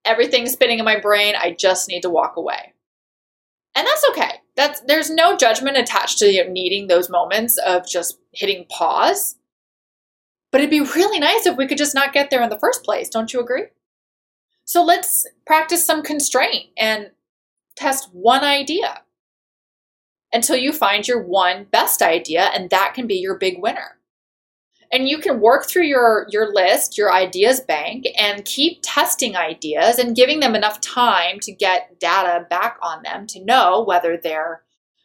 Everything's 0.04 0.52
spinning 0.52 0.78
in 0.78 0.84
my 0.84 1.00
brain. 1.00 1.34
I 1.36 1.56
just 1.58 1.88
need 1.88 2.02
to 2.02 2.10
walk 2.10 2.36
away. 2.36 2.74
And 3.74 3.86
that's 3.86 4.04
okay. 4.10 4.40
That's 4.56 4.80
there's 4.80 5.10
no 5.10 5.36
judgment 5.36 5.76
attached 5.76 6.18
to 6.18 6.50
needing 6.50 6.86
those 6.86 7.10
moments 7.10 7.58
of 7.58 7.86
just 7.86 8.18
hitting 8.32 8.66
pause. 8.70 9.36
But 10.52 10.60
it'd 10.60 10.70
be 10.70 10.80
really 10.80 11.18
nice 11.18 11.46
if 11.46 11.56
we 11.56 11.66
could 11.66 11.78
just 11.78 11.94
not 11.94 12.12
get 12.12 12.30
there 12.30 12.42
in 12.42 12.50
the 12.50 12.58
first 12.58 12.84
place. 12.84 13.08
Don't 13.08 13.32
you 13.32 13.40
agree? 13.40 13.64
So 14.64 14.84
let's 14.84 15.26
practice 15.46 15.84
some 15.84 16.02
constraint 16.02 16.66
and 16.78 17.10
test 17.76 18.10
one 18.12 18.44
idea 18.44 19.02
until 20.32 20.56
you 20.56 20.72
find 20.72 21.06
your 21.06 21.22
one 21.22 21.66
best 21.70 22.02
idea, 22.02 22.50
and 22.54 22.70
that 22.70 22.92
can 22.94 23.06
be 23.06 23.14
your 23.14 23.36
big 23.36 23.60
winner 23.60 23.98
and 24.94 25.08
you 25.08 25.18
can 25.18 25.40
work 25.40 25.66
through 25.66 25.84
your 25.84 26.26
your 26.30 26.54
list 26.54 26.96
your 26.96 27.12
ideas 27.12 27.60
bank 27.60 28.06
and 28.16 28.44
keep 28.44 28.78
testing 28.82 29.36
ideas 29.36 29.98
and 29.98 30.16
giving 30.16 30.40
them 30.40 30.54
enough 30.54 30.80
time 30.80 31.40
to 31.40 31.52
get 31.52 31.98
data 31.98 32.46
back 32.48 32.78
on 32.80 33.02
them 33.02 33.26
to 33.26 33.44
know 33.44 33.82
whether 33.82 34.16
they're 34.16 34.62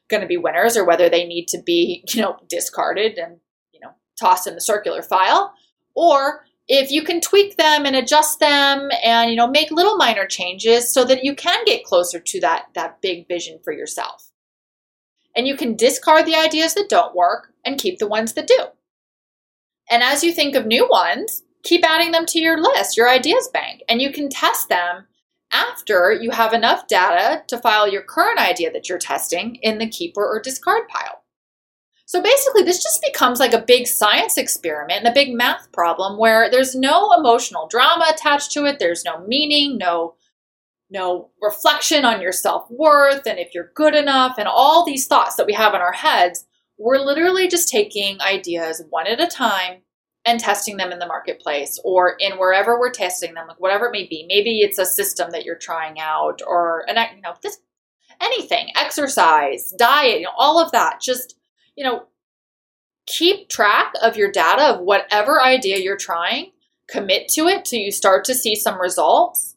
going 0.10 0.22
to 0.22 0.27
be 0.27 0.38
winners 0.38 0.77
or 0.77 0.86
whether 0.86 1.10
they 1.10 1.25
need 1.25 1.48
to 1.48 1.62
be 1.62 2.03
you 2.13 2.22
know 2.22 2.38
discarded 2.48 3.17
and 3.17 3.38
you 3.72 3.79
know 3.79 3.91
tossed 4.19 4.48
in 4.48 4.55
the 4.55 4.62
circular 4.62 5.01
file. 5.01 5.53
Or 5.96 6.46
if 6.67 6.91
you 6.91 7.03
can 7.03 7.19
tweak 7.19 7.58
them 7.58 7.86
and 7.86 7.96
adjust 7.96 8.39
them 8.39 8.89
and 9.03 9.29
you 9.29 9.36
know 9.36 9.48
make 9.48 9.72
little 9.72 9.98
minor 9.98 10.27
changes 10.27 10.91
so 10.91 11.03
that 11.05 11.24
you 11.24 11.36
can 11.36 11.65
get 11.65 11.84
closer 11.84 12.19
to 12.19 12.39
that 12.41 12.67
that 12.75 13.01
big 13.01 13.27
vision 13.27 13.60
for 13.63 13.74
yourself. 13.74 14.31
And 15.36 15.48
you 15.48 15.55
can 15.55 15.75
discard 15.75 16.25
the 16.25 16.36
ideas 16.36 16.74
that 16.74 16.89
don't 16.89 17.15
work 17.15 17.53
and 17.63 17.79
keep 17.79 18.00
the 18.00 18.08
ones 18.08 18.34
that 18.34 18.48
do 18.48 18.67
and 19.89 20.03
as 20.03 20.24
you 20.24 20.31
think 20.31 20.55
of 20.55 20.65
new 20.65 20.88
ones, 20.88 21.43
keep 21.63 21.84
adding 21.84 22.12
them 22.12 22.25
to 22.27 22.39
your 22.39 22.62
list, 22.62 22.98
your 22.98 23.10
ideas 23.10 23.50
bank, 23.53 23.84
and 23.89 24.01
you 24.01 24.12
can 24.12 24.29
test 24.29 24.69
them 24.69 25.05
after 25.51 26.13
you 26.13 26.31
have 26.31 26.53
enough 26.53 26.88
data 26.88 27.43
to 27.48 27.58
file 27.58 27.88
your 27.88 28.03
current 28.03 28.39
idea 28.39 28.72
that 28.72 28.88
you're 28.88 29.00
testing 29.00 29.55
in 29.55 29.79
the 29.79 29.89
keeper 29.89 30.24
or 30.24 30.39
discard 30.39 30.88
pile. 30.88 31.24
So 32.05 32.22
basically, 32.24 32.63
this 32.63 32.81
just 32.81 33.03
becomes 33.03 33.39
like 33.39 33.53
a 33.53 33.62
big 33.62 33.86
science 33.86 34.38
experiment 34.38 35.05
and 35.05 35.08
a 35.08 35.13
big 35.13 35.34
math 35.34 35.72
problem 35.72 36.17
where 36.17 36.50
there's 36.50 36.75
no 36.75 37.13
emotional 37.13 37.67
drama 37.67 38.08
attached 38.12 38.51
to 38.53 38.65
it, 38.65 38.79
there's 38.79 39.05
no 39.05 39.25
meaning, 39.27 39.77
no 39.77 40.15
no 40.91 41.29
reflection 41.41 42.03
on 42.03 42.19
your 42.19 42.31
self-worth 42.31 43.27
and 43.27 43.38
if 43.38 43.53
you're 43.53 43.72
good 43.75 43.93
enough 43.93 44.39
and 44.39 44.48
all 44.48 44.84
these 44.84 45.05
thoughts 45.05 45.36
that 45.36 45.46
we 45.46 45.53
have 45.53 45.75
in 45.75 45.81
our 45.81 45.91
heads 45.91 46.46
we're 46.79 46.98
literally 46.98 47.48
just 47.48 47.69
taking 47.69 48.19
ideas 48.21 48.81
one 48.89 49.05
at 49.05 49.19
a 49.19 49.27
time 49.27 49.81
and 50.25 50.39
testing 50.39 50.77
them 50.77 50.91
in 50.91 51.00
the 51.00 51.07
marketplace 51.07 51.79
or 51.83 52.15
in 52.19 52.33
wherever 52.38 52.79
we're 52.79 52.91
testing 52.91 53.33
them, 53.33 53.48
like 53.48 53.59
whatever 53.59 53.88
it 53.88 53.91
may 53.91 54.07
be. 54.07 54.25
Maybe 54.27 54.59
it's 54.59 54.79
a 54.79 54.86
system 54.86 55.31
that 55.31 55.43
you're 55.43 55.57
trying 55.57 56.00
out 56.00 56.41
or 56.48 56.86
an 56.88 56.98
you 57.15 57.21
know 57.21 57.33
this 57.43 57.57
anything, 58.21 58.69
exercise, 58.75 59.74
diet, 59.77 60.19
you 60.19 60.25
know, 60.25 60.31
all 60.38 60.63
of 60.63 60.71
that. 60.71 61.01
Just 61.01 61.36
you 61.75 61.83
know, 61.83 62.05
keep 63.07 63.50
track 63.50 63.93
of 64.01 64.15
your 64.15 64.31
data 64.31 64.75
of 64.75 64.81
whatever 64.81 65.41
idea 65.41 65.79
you're 65.79 65.98
trying. 65.98 66.51
Commit 66.89 67.27
to 67.29 67.48
it 67.48 67.65
till 67.65 67.79
you 67.79 67.91
start 67.91 68.24
to 68.25 68.33
see 68.33 68.55
some 68.55 68.79
results. 68.79 69.55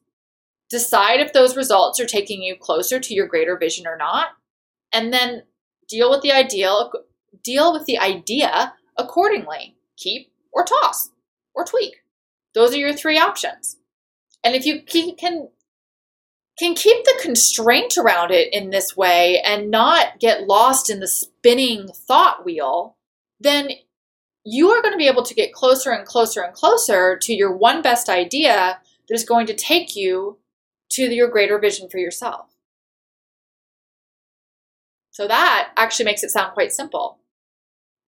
Decide 0.70 1.20
if 1.20 1.32
those 1.32 1.56
results 1.56 2.00
are 2.00 2.06
taking 2.06 2.42
you 2.42 2.56
closer 2.56 2.98
to 2.98 3.14
your 3.14 3.26
greater 3.26 3.56
vision 3.56 3.86
or 3.86 3.96
not. 3.96 4.28
And 4.92 5.12
then 5.12 5.42
deal 5.88 6.10
with 6.10 6.22
the 6.22 6.32
ideal 6.32 6.90
deal 7.42 7.72
with 7.72 7.86
the 7.86 7.98
idea 7.98 8.74
accordingly. 8.96 9.76
Keep 9.96 10.32
or 10.52 10.64
toss 10.64 11.10
or 11.54 11.64
tweak. 11.64 12.02
Those 12.54 12.74
are 12.74 12.78
your 12.78 12.92
three 12.92 13.18
options. 13.18 13.76
And 14.44 14.54
if 14.54 14.66
you 14.66 14.82
can 14.82 15.16
can 16.58 16.74
keep 16.74 17.04
the 17.04 17.18
constraint 17.22 17.96
around 17.96 18.30
it 18.30 18.52
in 18.52 18.70
this 18.70 18.96
way 18.96 19.40
and 19.40 19.70
not 19.70 20.20
get 20.20 20.46
lost 20.46 20.90
in 20.90 21.00
the 21.00 21.08
spinning 21.08 21.88
thought 21.88 22.44
wheel, 22.44 22.96
then 23.40 23.70
you 24.44 24.68
are 24.68 24.82
going 24.82 24.92
to 24.92 24.98
be 24.98 25.06
able 25.06 25.22
to 25.22 25.34
get 25.34 25.52
closer 25.52 25.92
and 25.92 26.06
closer 26.06 26.42
and 26.42 26.52
closer 26.54 27.16
to 27.16 27.32
your 27.32 27.56
one 27.56 27.80
best 27.80 28.08
idea 28.08 28.80
that 29.08 29.14
is 29.14 29.24
going 29.24 29.46
to 29.46 29.54
take 29.54 29.96
you 29.96 30.38
to 30.90 31.02
your 31.02 31.28
greater 31.28 31.58
vision 31.58 31.88
for 31.88 31.98
yourself. 31.98 32.54
So 35.10 35.26
that 35.28 35.70
actually 35.76 36.06
makes 36.06 36.22
it 36.22 36.30
sound 36.30 36.52
quite 36.52 36.72
simple. 36.72 37.18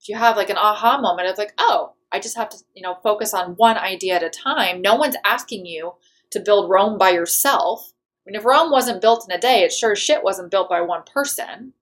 If 0.04 0.11
you 0.11 0.18
have 0.18 0.37
like 0.37 0.50
an 0.50 0.58
aha 0.58 1.00
moment 1.00 1.30
of 1.30 1.38
like, 1.38 1.54
oh, 1.56 1.94
I 2.12 2.20
just 2.20 2.37
have 2.37 2.50
to, 2.50 2.58
you 2.75 2.82
know, 2.82 2.99
focus 3.02 3.32
on 3.32 3.54
one 3.54 3.78
idea 3.78 4.16
at 4.16 4.23
a 4.23 4.28
time. 4.28 4.82
No 4.82 4.96
one's 4.96 5.16
asking 5.25 5.64
you 5.64 5.94
to 6.30 6.40
build 6.40 6.68
Rome 6.68 6.99
by 6.99 7.08
yourself. 7.08 7.90
I 7.90 8.30
mean, 8.30 8.38
if 8.38 8.44
Rome 8.44 8.70
wasn't 8.70 9.00
built 9.00 9.26
in 9.26 9.34
a 9.34 9.40
day, 9.40 9.62
it 9.62 9.73
sure 9.73 9.92
as 9.92 9.99
shit 9.99 10.23
wasn't 10.23 10.50
built 10.50 10.68
by 10.68 10.82
one 10.82 11.04
person. 11.11 11.73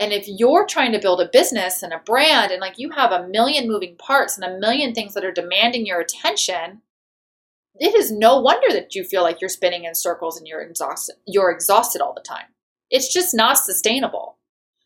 And 0.00 0.14
if 0.14 0.24
you're 0.26 0.64
trying 0.64 0.92
to 0.92 0.98
build 0.98 1.20
a 1.20 1.28
business 1.30 1.82
and 1.82 1.92
a 1.92 1.98
brand 1.98 2.52
and 2.52 2.62
like 2.62 2.78
you 2.78 2.90
have 2.92 3.12
a 3.12 3.28
million 3.28 3.68
moving 3.68 3.96
parts 3.96 4.38
and 4.38 4.50
a 4.50 4.58
million 4.58 4.94
things 4.94 5.12
that 5.12 5.24
are 5.24 5.32
demanding 5.32 5.84
your 5.84 6.00
attention, 6.00 6.80
it 7.74 7.94
is 7.94 8.10
no 8.10 8.40
wonder 8.40 8.68
that 8.70 8.94
you 8.94 9.04
feel 9.04 9.22
like 9.22 9.42
you're 9.42 9.50
spinning 9.50 9.84
in 9.84 9.94
circles 9.94 10.38
and 10.38 10.46
you're 10.46 10.62
exhausted 10.62 11.16
you're 11.26 11.50
exhausted 11.50 12.00
all 12.00 12.14
the 12.14 12.22
time. 12.22 12.46
It's 12.90 13.12
just 13.12 13.34
not 13.34 13.58
sustainable. 13.58 14.38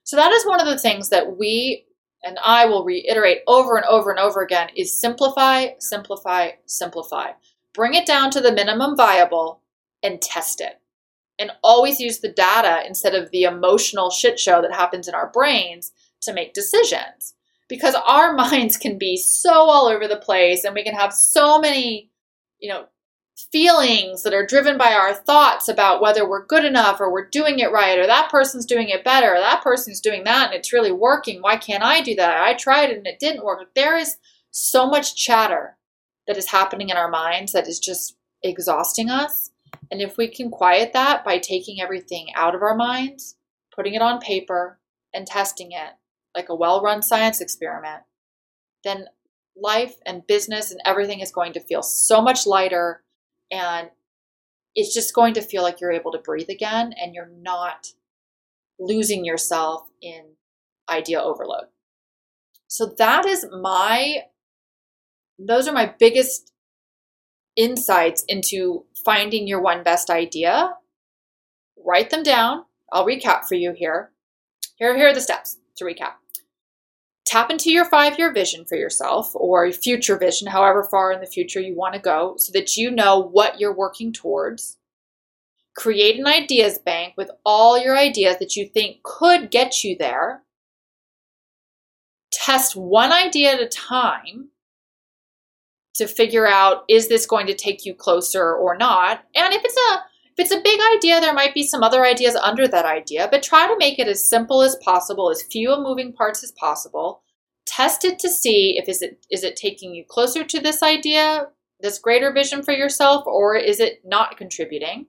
So 0.02 0.16
that 0.16 0.32
is 0.32 0.44
one 0.44 0.60
of 0.60 0.66
the 0.66 0.78
things 0.78 1.10
that 1.10 1.38
we 1.38 1.84
and 2.24 2.38
I 2.42 2.66
will 2.66 2.84
reiterate 2.84 3.38
over 3.46 3.76
and 3.76 3.86
over 3.86 4.10
and 4.10 4.20
over 4.20 4.42
again 4.42 4.70
is 4.76 5.00
simplify, 5.00 5.68
simplify, 5.78 6.50
simplify. 6.66 7.32
Bring 7.74 7.94
it 7.94 8.06
down 8.06 8.30
to 8.30 8.40
the 8.40 8.52
minimum 8.52 8.96
viable 8.96 9.62
and 10.02 10.20
test 10.20 10.60
it. 10.60 10.80
And 11.38 11.50
always 11.62 11.98
use 11.98 12.20
the 12.20 12.32
data 12.32 12.86
instead 12.86 13.14
of 13.14 13.30
the 13.30 13.42
emotional 13.44 14.10
shit 14.10 14.38
show 14.38 14.62
that 14.62 14.72
happens 14.72 15.08
in 15.08 15.14
our 15.14 15.30
brains 15.30 15.92
to 16.20 16.32
make 16.32 16.54
decisions. 16.54 17.34
Because 17.68 17.96
our 18.06 18.32
minds 18.36 18.76
can 18.76 18.98
be 18.98 19.16
so 19.16 19.52
all 19.52 19.86
over 19.86 20.06
the 20.06 20.16
place 20.16 20.64
and 20.64 20.74
we 20.74 20.84
can 20.84 20.94
have 20.94 21.12
so 21.12 21.60
many, 21.60 22.10
you 22.60 22.68
know, 22.68 22.84
feelings 23.50 24.22
that 24.22 24.34
are 24.34 24.46
driven 24.46 24.76
by 24.76 24.92
our 24.92 25.14
thoughts 25.14 25.68
about 25.68 26.00
whether 26.00 26.28
we're 26.28 26.46
good 26.46 26.64
enough 26.64 27.00
or 27.00 27.10
we're 27.10 27.28
doing 27.28 27.58
it 27.58 27.72
right 27.72 27.98
or 27.98 28.06
that 28.06 28.30
person's 28.30 28.66
doing 28.66 28.88
it 28.88 29.04
better 29.04 29.34
or 29.34 29.38
that 29.38 29.62
person's 29.62 30.00
doing 30.00 30.24
that 30.24 30.46
and 30.46 30.54
it's 30.54 30.72
really 30.72 30.92
working. 30.92 31.40
Why 31.40 31.56
can't 31.56 31.82
I 31.82 32.02
do 32.02 32.14
that? 32.16 32.42
I 32.42 32.54
tried 32.54 32.90
it 32.90 32.98
and 32.98 33.06
it 33.06 33.18
didn't 33.18 33.44
work. 33.44 33.74
There 33.74 33.96
is 33.96 34.16
so 34.50 34.86
much 34.86 35.16
chatter 35.16 35.78
that 36.26 36.36
is 36.36 36.50
happening 36.50 36.90
in 36.90 36.96
our 36.96 37.10
minds 37.10 37.52
that 37.52 37.66
is 37.66 37.78
just 37.78 38.16
exhausting 38.42 39.10
us. 39.10 39.50
And 39.90 40.00
if 40.00 40.16
we 40.16 40.28
can 40.28 40.50
quiet 40.50 40.92
that 40.92 41.24
by 41.24 41.38
taking 41.38 41.80
everything 41.80 42.28
out 42.34 42.54
of 42.54 42.62
our 42.62 42.76
minds, 42.76 43.36
putting 43.74 43.94
it 43.94 44.02
on 44.02 44.20
paper, 44.20 44.78
and 45.14 45.26
testing 45.26 45.72
it 45.72 45.94
like 46.34 46.48
a 46.48 46.54
well 46.54 46.80
run 46.80 47.02
science 47.02 47.40
experiment, 47.40 48.02
then 48.84 49.06
life 49.56 49.96
and 50.06 50.26
business 50.26 50.70
and 50.70 50.80
everything 50.84 51.20
is 51.20 51.30
going 51.30 51.52
to 51.52 51.60
feel 51.60 51.82
so 51.82 52.22
much 52.22 52.46
lighter 52.46 53.02
and 53.52 53.90
it's 54.74 54.94
just 54.94 55.14
going 55.14 55.34
to 55.34 55.42
feel 55.42 55.62
like 55.62 55.80
you're 55.80 55.92
able 55.92 56.10
to 56.12 56.18
breathe 56.18 56.48
again 56.48 56.94
and 57.00 57.14
you're 57.14 57.30
not 57.40 57.88
losing 58.80 59.24
yourself 59.24 59.88
in 60.00 60.22
idea 60.88 61.20
overload. 61.20 61.66
So 62.66 62.86
that 62.98 63.26
is 63.26 63.46
my 63.52 64.22
those 65.38 65.68
are 65.68 65.72
my 65.72 65.94
biggest 65.98 66.52
insights 67.56 68.24
into 68.28 68.86
finding 69.04 69.46
your 69.46 69.60
one 69.60 69.82
best 69.82 70.08
idea. 70.08 70.70
Write 71.76 72.10
them 72.10 72.22
down. 72.22 72.64
I'll 72.92 73.06
recap 73.06 73.44
for 73.44 73.54
you 73.54 73.74
here. 73.76 74.12
Here, 74.76 74.96
here 74.96 75.08
are 75.08 75.14
the 75.14 75.20
steps 75.20 75.58
to 75.76 75.84
recap. 75.84 76.21
Tap 77.32 77.50
into 77.50 77.70
your 77.70 77.86
five 77.86 78.18
year 78.18 78.30
vision 78.30 78.66
for 78.66 78.76
yourself 78.76 79.30
or 79.34 79.72
future 79.72 80.18
vision, 80.18 80.48
however 80.48 80.86
far 80.90 81.12
in 81.12 81.20
the 81.20 81.26
future 81.26 81.60
you 81.60 81.74
want 81.74 81.94
to 81.94 81.98
go, 81.98 82.34
so 82.36 82.52
that 82.52 82.76
you 82.76 82.90
know 82.90 83.20
what 83.20 83.58
you're 83.58 83.74
working 83.74 84.12
towards. 84.12 84.76
Create 85.74 86.20
an 86.20 86.26
ideas 86.26 86.76
bank 86.76 87.14
with 87.16 87.30
all 87.42 87.82
your 87.82 87.96
ideas 87.96 88.36
that 88.38 88.54
you 88.54 88.68
think 88.68 89.02
could 89.02 89.50
get 89.50 89.82
you 89.82 89.96
there. 89.98 90.42
Test 92.30 92.76
one 92.76 93.12
idea 93.12 93.54
at 93.54 93.62
a 93.62 93.66
time 93.66 94.50
to 95.94 96.06
figure 96.06 96.46
out 96.46 96.84
is 96.86 97.08
this 97.08 97.24
going 97.24 97.46
to 97.46 97.54
take 97.54 97.86
you 97.86 97.94
closer 97.94 98.54
or 98.54 98.76
not. 98.76 99.24
And 99.34 99.54
if 99.54 99.62
it's 99.64 99.78
a 99.90 100.11
if 100.32 100.46
it's 100.46 100.54
a 100.54 100.62
big 100.62 100.80
idea, 100.96 101.20
there 101.20 101.34
might 101.34 101.52
be 101.52 101.62
some 101.62 101.82
other 101.82 102.06
ideas 102.06 102.34
under 102.36 102.66
that 102.66 102.86
idea, 102.86 103.28
but 103.30 103.42
try 103.42 103.66
to 103.66 103.76
make 103.78 103.98
it 103.98 104.08
as 104.08 104.26
simple 104.26 104.62
as 104.62 104.76
possible, 104.76 105.30
as 105.30 105.42
few 105.42 105.76
moving 105.76 106.14
parts 106.14 106.42
as 106.42 106.52
possible. 106.52 107.22
Test 107.66 108.02
it 108.04 108.18
to 108.20 108.30
see 108.30 108.78
if 108.78 108.88
is 108.88 109.02
it 109.02 109.26
is 109.30 109.44
it 109.44 109.56
taking 109.56 109.94
you 109.94 110.04
closer 110.08 110.42
to 110.42 110.58
this 110.58 110.82
idea, 110.82 111.48
this 111.80 111.98
greater 111.98 112.32
vision 112.32 112.62
for 112.62 112.72
yourself, 112.72 113.26
or 113.26 113.56
is 113.56 113.78
it 113.78 114.00
not 114.06 114.38
contributing? 114.38 115.06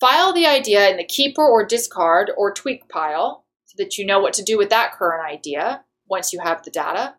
File 0.00 0.32
the 0.32 0.46
idea 0.46 0.88
in 0.88 0.96
the 0.96 1.04
keeper 1.04 1.44
or 1.44 1.66
discard 1.66 2.30
or 2.38 2.52
tweak 2.52 2.88
pile 2.88 3.44
so 3.66 3.74
that 3.76 3.98
you 3.98 4.06
know 4.06 4.20
what 4.20 4.32
to 4.34 4.42
do 4.42 4.56
with 4.56 4.70
that 4.70 4.92
current 4.92 5.28
idea 5.28 5.84
once 6.08 6.32
you 6.32 6.40
have 6.40 6.62
the 6.62 6.70
data. 6.70 7.16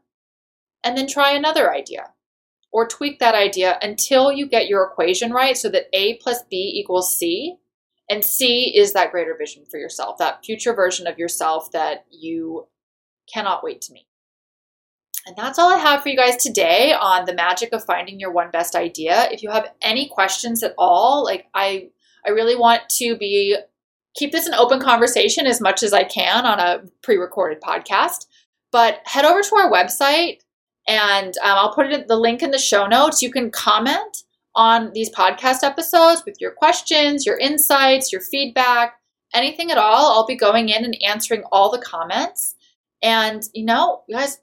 And 0.84 0.98
then 0.98 1.08
try 1.08 1.34
another 1.34 1.72
idea 1.72 2.14
or 2.72 2.88
tweak 2.88 3.20
that 3.20 3.36
idea 3.36 3.78
until 3.82 4.32
you 4.32 4.48
get 4.48 4.68
your 4.68 4.84
equation 4.84 5.32
right 5.32 5.58
so 5.58 5.70
that 5.70 5.88
A 5.94 6.18
plus 6.18 6.44
B 6.50 6.74
equals 6.76 7.18
C. 7.18 7.58
And 8.10 8.24
C 8.24 8.74
is 8.76 8.94
that 8.94 9.12
greater 9.12 9.36
vision 9.38 9.66
for 9.70 9.78
yourself, 9.80 10.18
that 10.18 10.44
future 10.44 10.74
version 10.74 11.08
of 11.08 11.20
yourself 11.20 11.72
that 11.72 12.06
you 12.10 12.68
cannot 13.32 13.64
wait 13.64 13.82
to 13.82 13.94
meet. 13.94 14.08
And 15.26 15.36
that's 15.36 15.60
all 15.60 15.72
I 15.72 15.78
have 15.78 16.02
for 16.02 16.10
you 16.10 16.18
guys 16.18 16.38
today 16.38 16.94
on 16.94 17.26
the 17.26 17.34
magic 17.34 17.72
of 17.74 17.86
finding 17.86 18.20
your 18.20 18.32
one 18.32 18.50
best 18.52 18.76
idea. 18.76 19.30
If 19.32 19.44
you 19.44 19.52
have 19.52 19.72
any 19.82 20.08
questions 20.10 20.64
at 20.64 20.74
all, 20.78 21.24
like 21.24 21.46
I 21.54 21.90
I 22.26 22.32
really 22.32 22.56
want 22.56 22.90
to 22.98 23.16
be 23.16 23.58
keep 24.16 24.32
this 24.32 24.48
an 24.48 24.56
open 24.56 24.80
conversation 24.80 25.46
as 25.46 25.62
much 25.62 25.84
as 25.84 25.94
I 25.94 26.04
can 26.04 26.46
on 26.46 26.60
a 26.60 26.84
pre-recorded 27.04 27.62
podcast. 27.62 28.26
But 28.72 29.02
head 29.06 29.26
over 29.26 29.42
to 29.42 29.56
our 29.56 29.72
website, 29.72 30.40
and 30.90 31.38
um, 31.44 31.58
I'll 31.58 31.74
put 31.74 31.92
it 31.92 32.08
the 32.08 32.18
link 32.18 32.42
in 32.42 32.50
the 32.50 32.58
show 32.58 32.88
notes. 32.88 33.22
You 33.22 33.32
can 33.32 33.52
comment 33.52 34.24
on 34.56 34.92
these 34.94 35.12
podcast 35.12 35.64
episodes 35.64 36.24
with 36.26 36.42
your 36.42 36.52
questions, 36.52 37.28
your 37.28 37.38
insights, 37.38 38.12
your 38.12 38.22
feedback, 38.22 38.96
anything 39.34 39.70
at 39.72 39.78
all. 39.78 40.12
I'll 40.12 40.26
be 40.26 40.36
going 40.36 40.70
in 40.70 40.84
and 40.84 40.98
answering 41.06 41.44
all 41.52 41.72
the 41.72 41.82
comments. 41.82 42.56
And 43.04 43.44
you 43.54 43.64
know, 43.64 44.02
you 44.08 44.18
guys, 44.18 44.40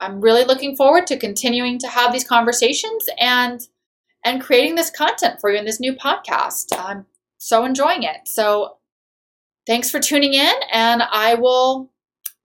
I'm 0.00 0.20
really 0.20 0.44
looking 0.44 0.76
forward 0.76 1.06
to 1.08 1.18
continuing 1.18 1.78
to 1.78 1.88
have 1.88 2.12
these 2.12 2.28
conversations 2.28 3.06
and 3.18 3.66
and 4.22 4.42
creating 4.42 4.74
this 4.74 4.90
content 4.90 5.40
for 5.40 5.50
you 5.50 5.58
in 5.58 5.64
this 5.64 5.80
new 5.80 5.94
podcast. 5.94 6.66
I'm 6.78 7.06
so 7.38 7.64
enjoying 7.64 8.02
it. 8.02 8.28
So 8.28 8.76
thanks 9.66 9.90
for 9.90 9.98
tuning 9.98 10.34
in 10.34 10.54
and 10.70 11.02
I 11.02 11.34
will 11.36 11.90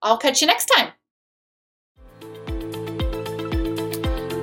I'll 0.01 0.17
catch 0.17 0.39
you 0.39 0.47
next 0.47 0.67
time. 0.67 0.94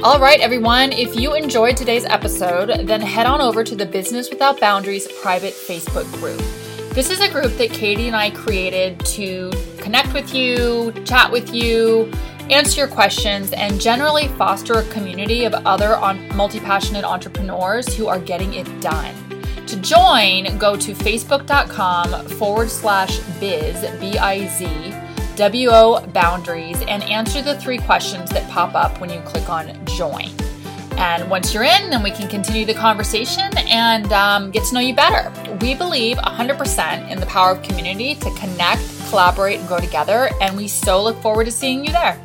All 0.05 0.19
right, 0.19 0.41
everyone, 0.41 0.91
if 0.91 1.15
you 1.15 1.35
enjoyed 1.35 1.77
today's 1.77 2.05
episode, 2.05 2.89
then 2.89 3.01
head 3.01 3.25
on 3.25 3.41
over 3.41 3.63
to 3.63 3.77
the 3.77 3.87
Business 3.87 4.31
Without 4.31 4.59
Boundaries 4.59 5.07
private 5.23 5.53
Facebook 5.53 6.13
group. 6.15 6.43
This 6.93 7.09
is 7.09 7.21
a 7.21 7.31
group 7.31 7.57
that 7.59 7.71
Katie 7.71 8.09
and 8.09 8.17
I 8.17 8.31
created 8.31 8.99
to 9.07 9.53
connect 9.79 10.13
with 10.13 10.35
you, 10.35 10.91
chat 11.05 11.31
with 11.31 11.55
you, 11.55 12.11
answer 12.51 12.81
your 12.81 12.89
questions, 12.89 13.53
and 13.53 13.81
generally 13.81 14.27
foster 14.27 14.73
a 14.73 14.85
community 14.87 15.45
of 15.45 15.55
other 15.55 15.97
multi 16.35 16.59
passionate 16.59 17.05
entrepreneurs 17.05 17.95
who 17.95 18.09
are 18.09 18.19
getting 18.19 18.55
it 18.55 18.81
done. 18.81 19.15
To 19.67 19.77
join, 19.77 20.59
go 20.59 20.75
to 20.75 20.95
facebook.com 20.95 22.27
forward 22.31 22.71
slash 22.71 23.21
biz, 23.39 23.89
B 24.01 24.19
I 24.19 24.49
Z 24.49 24.92
WO 25.37 26.07
Boundaries 26.09 26.81
and 26.83 27.03
answer 27.05 27.43
the 27.43 27.59
three 27.59 27.79
questions 27.79 28.31
that 28.31 28.49
pop 28.51 28.75
up 28.75 29.01
when 29.01 29.11
you 29.11 29.21
click 29.21 29.49
on 29.49 29.73
join. 29.87 30.31
And 30.99 31.29
once 31.31 31.53
you're 31.53 31.65
in, 31.65 31.91
then 31.91 32.03
we 32.03 32.11
can 32.11 32.29
continue 32.29 32.65
the 32.65 32.75
conversation 32.75 33.51
and 33.59 34.13
um, 34.13 34.51
get 34.51 34.65
to 34.67 34.75
know 34.75 34.81
you 34.81 34.95
better. 34.95 35.33
We 35.61 35.75
believe 35.75 36.17
100% 36.19 37.11
in 37.11 37.19
the 37.19 37.27
power 37.27 37.53
of 37.53 37.63
community 37.63 38.15
to 38.17 38.31
connect, 38.39 38.83
collaborate, 39.09 39.59
and 39.59 39.69
grow 39.69 39.81
together. 39.81 40.29
And 40.41 40.57
we 40.57 40.69
so 40.69 41.03
look 41.03 41.21
forward 41.21 41.45
to 41.47 41.51
seeing 41.51 41.85
you 41.85 41.93
there. 41.93 42.21